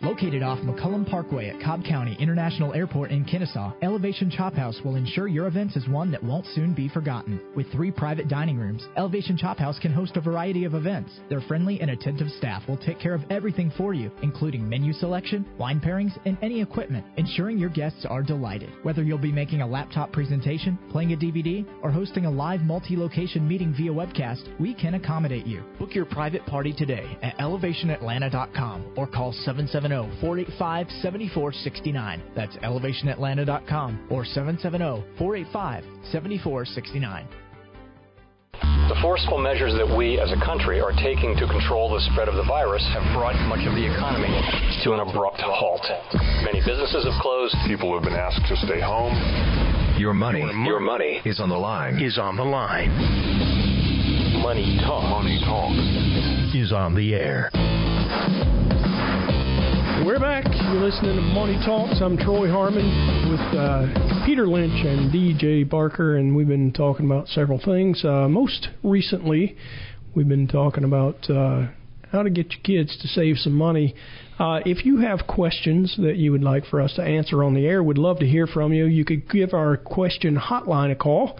[0.01, 4.95] Located off McCollum Parkway at Cobb County International Airport in Kennesaw, Elevation Chop House will
[4.95, 7.41] ensure your event is one that won't soon be forgotten.
[7.53, 11.19] With three private dining rooms, Elevation Chop House can host a variety of events.
[11.27, 15.45] Their friendly and attentive staff will take care of everything for you, including menu selection,
[15.57, 18.69] wine pairings, and any equipment, ensuring your guests are delighted.
[18.83, 23.45] Whether you'll be making a laptop presentation, playing a DVD, or hosting a live multi-location
[23.45, 25.61] meeting via webcast, we can accommodate you.
[25.77, 29.88] Book your private party today at elevationatlanta.com or call 770
[30.21, 32.21] 485 7469.
[32.35, 37.27] That's elevationatlanta.com or 770 485 7469.
[38.89, 42.33] The forceful measures that we as a country are taking to control the spread of
[42.33, 44.33] the virus have brought much of the economy
[44.83, 45.85] to an abrupt halt.
[46.41, 47.53] Many businesses have closed.
[47.67, 49.13] People have been asked to stay home.
[49.99, 52.01] Your money, Your money is on the line.
[52.01, 52.89] Is on the line.
[54.41, 55.03] Money Talk.
[55.03, 55.69] Money Talk.
[56.55, 57.51] Is on the air.
[60.05, 60.45] We're back.
[60.45, 61.99] You're listening to Money Talks.
[62.01, 67.27] I'm Troy Harmon with uh, Peter Lynch and DJ Barker, and we've been talking about
[67.27, 68.05] several things.
[68.05, 69.57] Uh, most recently,
[70.15, 71.67] we've been talking about uh,
[72.13, 73.93] how to get your kids to save some money.
[74.39, 77.65] Uh, if you have questions that you would like for us to answer on the
[77.65, 78.85] air, we'd love to hear from you.
[78.85, 81.37] You could give our question hotline a call.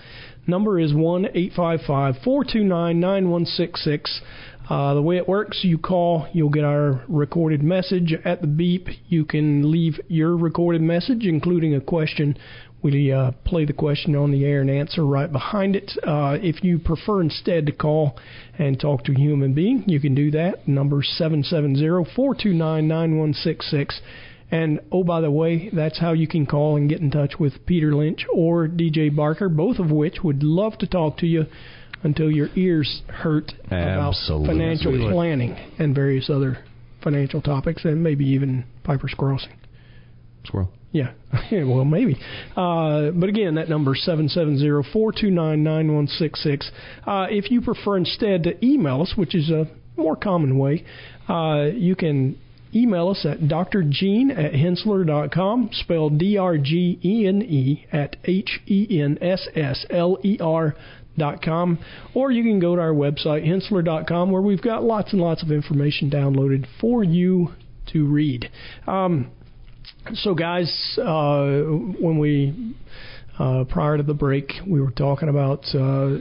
[0.47, 4.21] Number is 1 855 429 9166.
[4.69, 8.13] Uh, the way it works, you call, you'll get our recorded message.
[8.23, 12.37] At the beep, you can leave your recorded message, including a question.
[12.83, 15.91] We uh, play the question on the air and answer right behind it.
[16.05, 18.19] Uh, if you prefer instead to call
[18.59, 20.67] and talk to a human being, you can do that.
[20.67, 23.93] Number 770-429-9166.
[24.51, 27.65] And oh, by the way, that's how you can call and get in touch with
[27.65, 31.45] Peter Lynch or DJ Barker, both of which would love to talk to you
[32.03, 34.45] until your ears hurt Absolutely.
[34.45, 36.59] about financial planning and various other
[37.03, 39.53] financial topics, and maybe even Piper's Crossing.
[40.45, 40.69] Squirrel.
[40.91, 41.13] Yeah,
[41.51, 42.17] yeah well, maybe.
[42.55, 46.69] Uh, but again, that number is 770-429-9166.
[47.05, 50.85] Uh, if you prefer instead to email us, which is a more common way,
[51.27, 52.39] uh, you can
[52.73, 59.15] email us at drgene at henssler.com, spelled D-R-G-E-N-E at H-E-N-S-S-L-E-R
[61.17, 61.79] dot com,
[62.13, 65.51] or you can go to our website, henssler.com, where we've got lots and lots of
[65.51, 67.49] information downloaded for you
[67.91, 68.49] to read.
[68.87, 69.31] Um,
[70.13, 71.61] so, guys, uh,
[71.99, 72.75] when we
[73.37, 76.17] uh, prior to the break, we were talking about uh,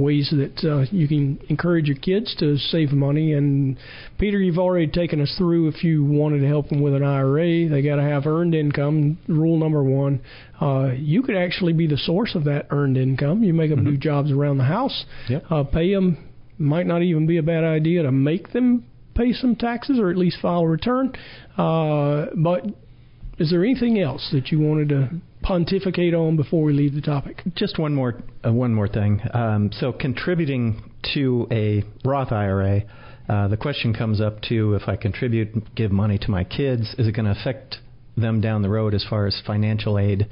[0.00, 3.32] ways that uh, you can encourage your kids to save money.
[3.32, 3.76] And
[4.18, 5.68] Peter, you've already taken us through.
[5.68, 9.18] If you wanted to help them with an IRA, they got to have earned income.
[9.28, 10.20] Rule number one.
[10.60, 13.42] Uh, you could actually be the source of that earned income.
[13.42, 15.44] You make them do jobs around the house, Yep.
[15.50, 16.18] uh, pay them
[16.58, 18.84] might not even be a bad idea to make them
[19.14, 21.12] pay some taxes or at least file a return.
[21.56, 22.64] Uh, but
[23.38, 25.10] is there anything else that you wanted to
[25.44, 27.42] pontificate on before we leave the topic?
[27.54, 29.20] Just one more uh, one more thing.
[29.32, 32.82] Um, so contributing to a Roth IRA,
[33.28, 37.06] uh, the question comes up to if I contribute, give money to my kids, is
[37.06, 37.76] it going to affect
[38.16, 40.26] them down the road as far as financial aid?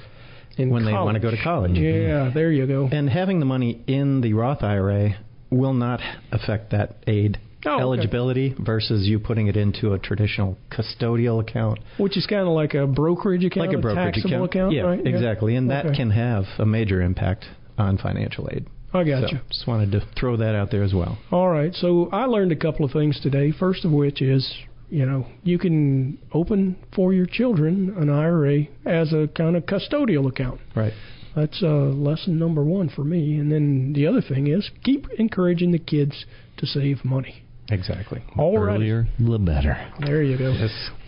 [0.59, 0.93] In when college.
[0.93, 1.79] they want to go to college.
[1.79, 2.87] Yeah, there you go.
[2.93, 5.17] And having the money in the Roth IRA
[5.51, 6.01] will not
[6.31, 7.81] affect that aid Oh, okay.
[7.81, 11.79] eligibility versus you putting it into a traditional custodial account.
[11.97, 14.45] Which is kind of like a brokerage account, like a brokerage account.
[14.45, 15.07] account, yeah, right?
[15.07, 15.55] exactly.
[15.55, 15.97] And that Okay.
[15.97, 17.45] can have a major impact
[17.79, 18.67] on financial aid.
[18.95, 19.41] I got so, you.
[19.49, 21.19] Just wanted to throw that out there as well.
[21.31, 21.75] All right.
[21.75, 23.53] So I learned a couple of things today.
[23.53, 24.53] First of which is,
[24.91, 30.29] you know, you can open for your children an IRA as a kind of custodial
[30.29, 30.61] account.
[30.77, 30.93] Right.
[31.35, 33.39] That's uh, lesson number one for me.
[33.39, 36.27] And then the other thing is keep encouraging the kids
[36.59, 37.45] to save money.
[37.71, 38.23] Exactly.
[38.37, 38.75] All right.
[38.75, 39.91] Earlier, the better.
[40.01, 40.53] There you go.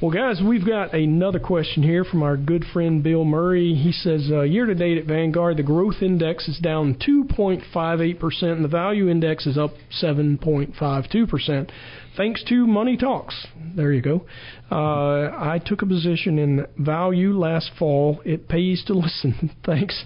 [0.01, 3.75] Well, guys, we've got another question here from our good friend Bill Murray.
[3.75, 8.65] He says, uh, year to date at Vanguard, the growth index is down 2.58%, and
[8.65, 11.71] the value index is up 7.52%.
[12.17, 13.47] Thanks to Money Talks.
[13.75, 14.25] There you go.
[14.71, 18.23] Uh, I took a position in value last fall.
[18.25, 19.51] It pays to listen.
[19.67, 20.05] Thanks.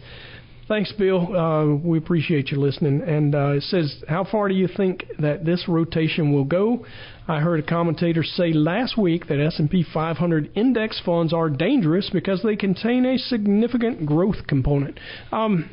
[0.69, 1.35] Thanks, Bill.
[1.35, 3.01] Uh, we appreciate you listening.
[3.01, 6.85] And uh, it says, how far do you think that this rotation will go?
[7.27, 12.43] I heard a commentator say last week that S&P 500 index funds are dangerous because
[12.43, 15.01] they contain a significant growth component.
[15.33, 15.71] Um,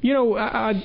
[0.00, 0.82] you know, I,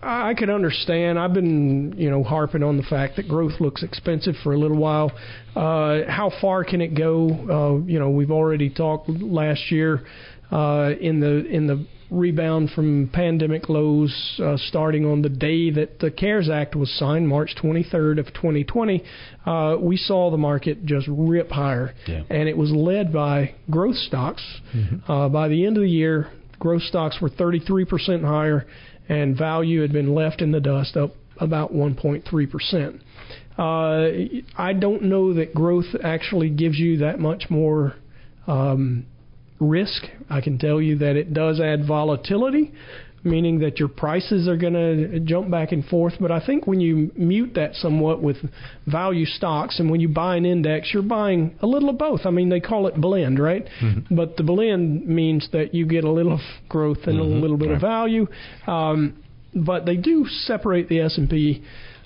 [0.00, 1.18] I I could understand.
[1.18, 4.78] I've been you know harping on the fact that growth looks expensive for a little
[4.78, 5.12] while.
[5.54, 7.28] Uh, how far can it go?
[7.28, 10.06] Uh, you know, we've already talked last year
[10.50, 15.98] uh, in the in the rebound from pandemic lows uh, starting on the day that
[16.00, 19.02] the CARES Act was signed, March 23rd of 2020.
[19.44, 22.22] Uh, we saw the market just rip higher, Yeah.
[22.30, 24.42] and it was led by growth stocks.
[25.06, 26.28] Uh, by the end of the year,
[26.58, 28.66] growth stocks were 33% higher,
[29.08, 33.00] and value had been left in the dust, up about 1.3%.
[33.58, 37.94] Uh, I don't know that growth actually gives you that much more
[38.46, 39.04] um,
[39.60, 40.04] risk.
[40.30, 42.72] I can tell you that it does add volatility,
[43.24, 46.14] meaning that your prices are going to jump back and forth.
[46.20, 48.36] But I think when you mute that somewhat with
[48.86, 52.20] value stocks, and when you buy an index, you're buying a little of both.
[52.24, 53.66] I mean, they call it blend, right?
[54.10, 57.70] But the blend means that you get a little of growth and a little bit
[57.70, 58.26] of value.
[58.66, 59.22] Um,
[59.54, 61.64] but they do separate the S&P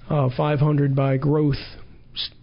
[0.08, 1.56] uh, 500 by growth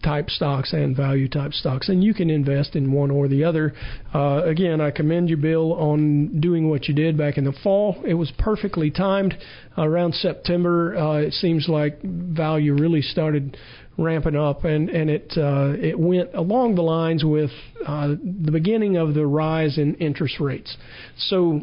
[0.04, 3.74] type stocks and value type stocks, and you can invest in one or the other.
[4.14, 8.02] Uh, again, I commend you, Bill, on doing what you did back in the fall.
[8.06, 9.36] It was perfectly timed.
[9.78, 13.58] Around September, uh, it seems like value really started
[13.98, 17.52] ramping up, and and it uh, it went along the lines with
[17.86, 20.76] uh, the beginning of the rise in interest rates.
[21.18, 21.62] So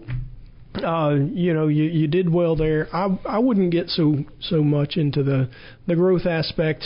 [0.84, 2.88] uh, you know, you, you did well there.
[2.94, 5.48] I I wouldn't get so so much into the
[5.86, 6.84] the growth aspect.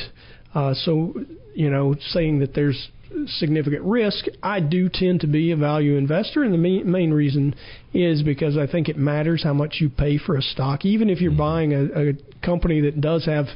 [0.54, 1.14] Uh, so
[1.54, 2.90] you know, saying that there's
[3.26, 4.26] significant risk.
[4.42, 7.54] I do tend to be a value investor, and the main, main reason
[7.92, 10.84] is because I think it matters how much you pay for a stock.
[10.84, 12.12] Even if you're buying a, a
[12.44, 13.46] company that does have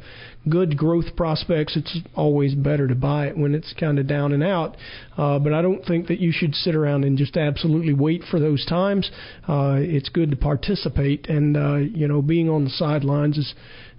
[0.49, 4.42] good growth prospects, it's always better to buy it when it's kind of down and
[4.42, 4.76] out.
[5.16, 8.40] Uh, but I don't think that you should sit around and just absolutely wait for
[8.40, 9.11] those times.
[9.49, 13.55] Uh, it's good to participate, and uh, you know, being on the sidelines is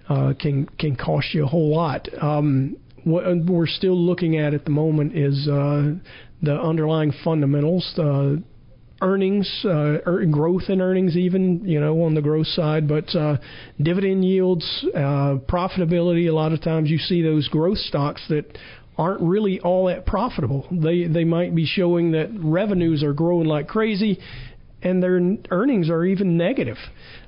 [0.08, 2.08] uh, can can cost you a whole lot.
[2.20, 2.76] Um,
[3.06, 5.92] what we're still looking at at the moment is uh,
[6.42, 7.94] the underlying fundamentals.
[7.96, 8.36] Uh,
[9.00, 13.36] earnings, uh, er, growth in earnings, even you know on the growth side, but uh,
[13.80, 16.28] dividend yields, uh, profitability.
[16.28, 18.58] A lot of times you see those growth stocks that
[18.98, 20.66] aren't really all that profitable.
[20.72, 24.18] They they might be showing that revenues are growing like crazy,
[24.82, 26.78] and their earnings are even negative.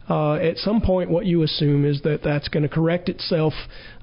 [0.08, 3.52] At some point, what you assume is that that's going to correct itself,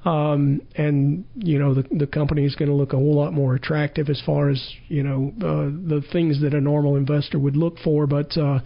[0.06, 3.56] um, and you know the the company is going to look a whole lot more
[3.56, 7.80] attractive as far as you know uh, the things that a normal investor would look
[7.80, 8.06] for.
[8.06, 8.60] But uh,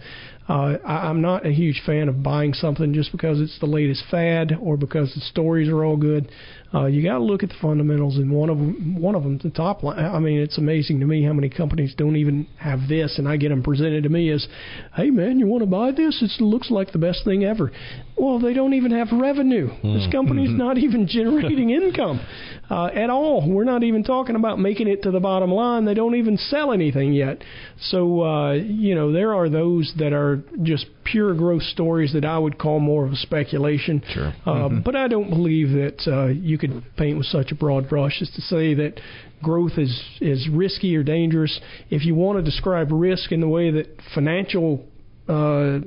[0.50, 4.04] uh, I, I'm not a huge fan of buying something just because it's the latest
[4.10, 6.30] fad or because the stories are all good.
[6.72, 9.38] Uh, you got to look at the fundamentals, and one of them, one of them,
[9.42, 9.98] the top line.
[9.98, 13.36] I mean, it's amazing to me how many companies don't even have this, and I
[13.38, 14.46] get them presented to me as,
[14.94, 16.22] "Hey, man, you want to buy this?
[16.22, 17.72] It looks like the best thing ever."
[18.20, 19.70] Well, they don't even have revenue.
[19.82, 22.20] This company's not even generating income
[22.68, 23.50] uh, at all.
[23.50, 25.86] We're not even talking about making it to the bottom line.
[25.86, 27.42] They don't even sell anything yet.
[27.80, 32.38] So, uh, you know, there are those that are just pure growth stories that I
[32.38, 34.02] would call more of a speculation.
[34.12, 34.34] Sure.
[34.44, 34.80] Uh, mm-hmm.
[34.80, 38.30] But I don't believe that uh, you could paint with such a broad brush as
[38.32, 39.00] to say that
[39.42, 41.58] growth is is risky or dangerous.
[41.88, 44.84] If you want to describe risk in the way that financial
[45.26, 45.78] uh,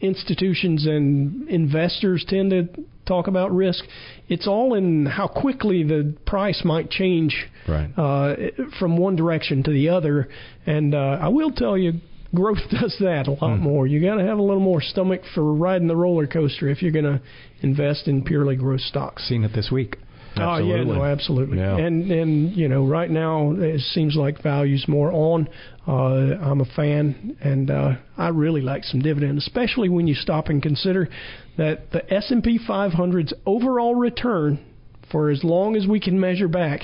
[0.00, 2.68] institutions and investors tend to
[3.06, 3.84] talk about risk,
[4.28, 7.36] it's all in how quickly the price might change
[7.68, 7.90] right.
[7.96, 8.34] uh,
[8.78, 10.28] from one direction to the other.
[10.66, 11.94] And uh, I will tell you,
[12.34, 13.62] growth does that a lot Hmm.
[13.62, 13.86] more.
[13.86, 16.92] You got to have a little more stomach for riding the roller coaster if you're
[16.92, 17.20] going to
[17.62, 19.28] invest in purely growth stocks.
[19.28, 19.96] Seen it this week.
[20.36, 21.58] Oh yeah, no, absolutely.
[21.58, 21.76] Yeah.
[21.76, 25.48] And and you know, right now it seems like value's more on.
[25.86, 30.46] Uh, I'm a fan, and uh, I really like some dividend, especially when you stop
[30.46, 31.08] and consider
[31.56, 34.64] that the S&P 500's overall return,
[35.10, 36.82] for as long as we can measure back,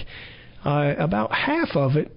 [0.64, 2.11] uh, about half of it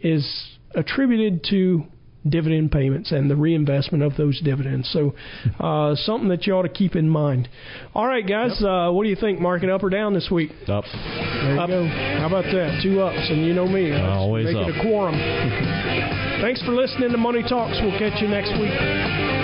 [0.00, 1.84] is attributed to
[2.28, 4.88] dividend payments and the reinvestment of those dividends.
[4.92, 5.14] So,
[5.60, 7.48] uh, something that you ought to keep in mind.
[7.94, 9.40] All right, guys, uh, what do you think?
[9.40, 10.50] Market up or down this week?
[10.68, 10.84] Up.
[10.92, 11.86] There you go.
[12.20, 12.80] How about that?
[12.82, 13.92] Two ups, and you know me.
[13.92, 14.68] I Always make up.
[14.68, 15.14] it a quorum.
[16.40, 17.78] Thanks for listening to Money Talks.
[17.82, 19.43] We'll catch you next week.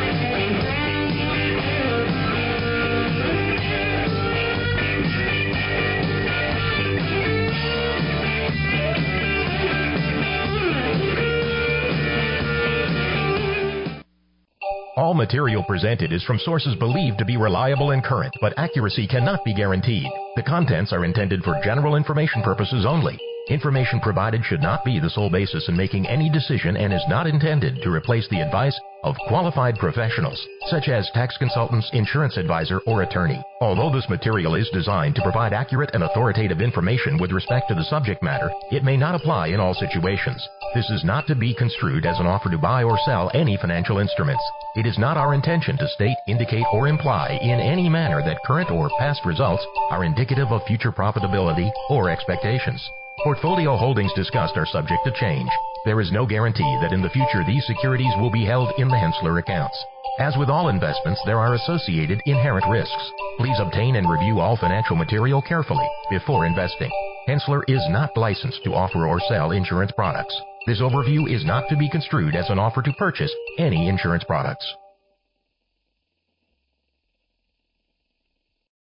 [14.97, 19.45] All material presented is from sources believed to be reliable and current, but accuracy cannot
[19.45, 20.11] be guaranteed.
[20.35, 23.17] The contents are intended for general information purposes only.
[23.51, 27.27] Information provided should not be the sole basis in making any decision and is not
[27.27, 33.03] intended to replace the advice of qualified professionals, such as tax consultants, insurance advisor, or
[33.03, 33.43] attorney.
[33.61, 37.83] Although this material is designed to provide accurate and authoritative information with respect to the
[37.91, 40.49] subject matter, it may not apply in all situations.
[40.73, 43.99] This is not to be construed as an offer to buy or sell any financial
[43.99, 44.45] instruments.
[44.77, 48.71] It is not our intention to state, indicate, or imply in any manner that current
[48.71, 52.89] or past results are indicative of future profitability or expectations.
[53.23, 55.51] Portfolio holdings discussed are subject to change.
[55.85, 58.97] There is no guarantee that in the future these securities will be held in the
[58.97, 59.77] Henssler accounts.
[60.19, 63.13] As with all investments, there are associated inherent risks.
[63.37, 66.91] Please obtain and review all financial material carefully before investing.
[67.29, 70.35] Henssler is not licensed to offer or sell insurance products.
[70.67, 74.65] This overview is not to be construed as an offer to purchase any insurance products.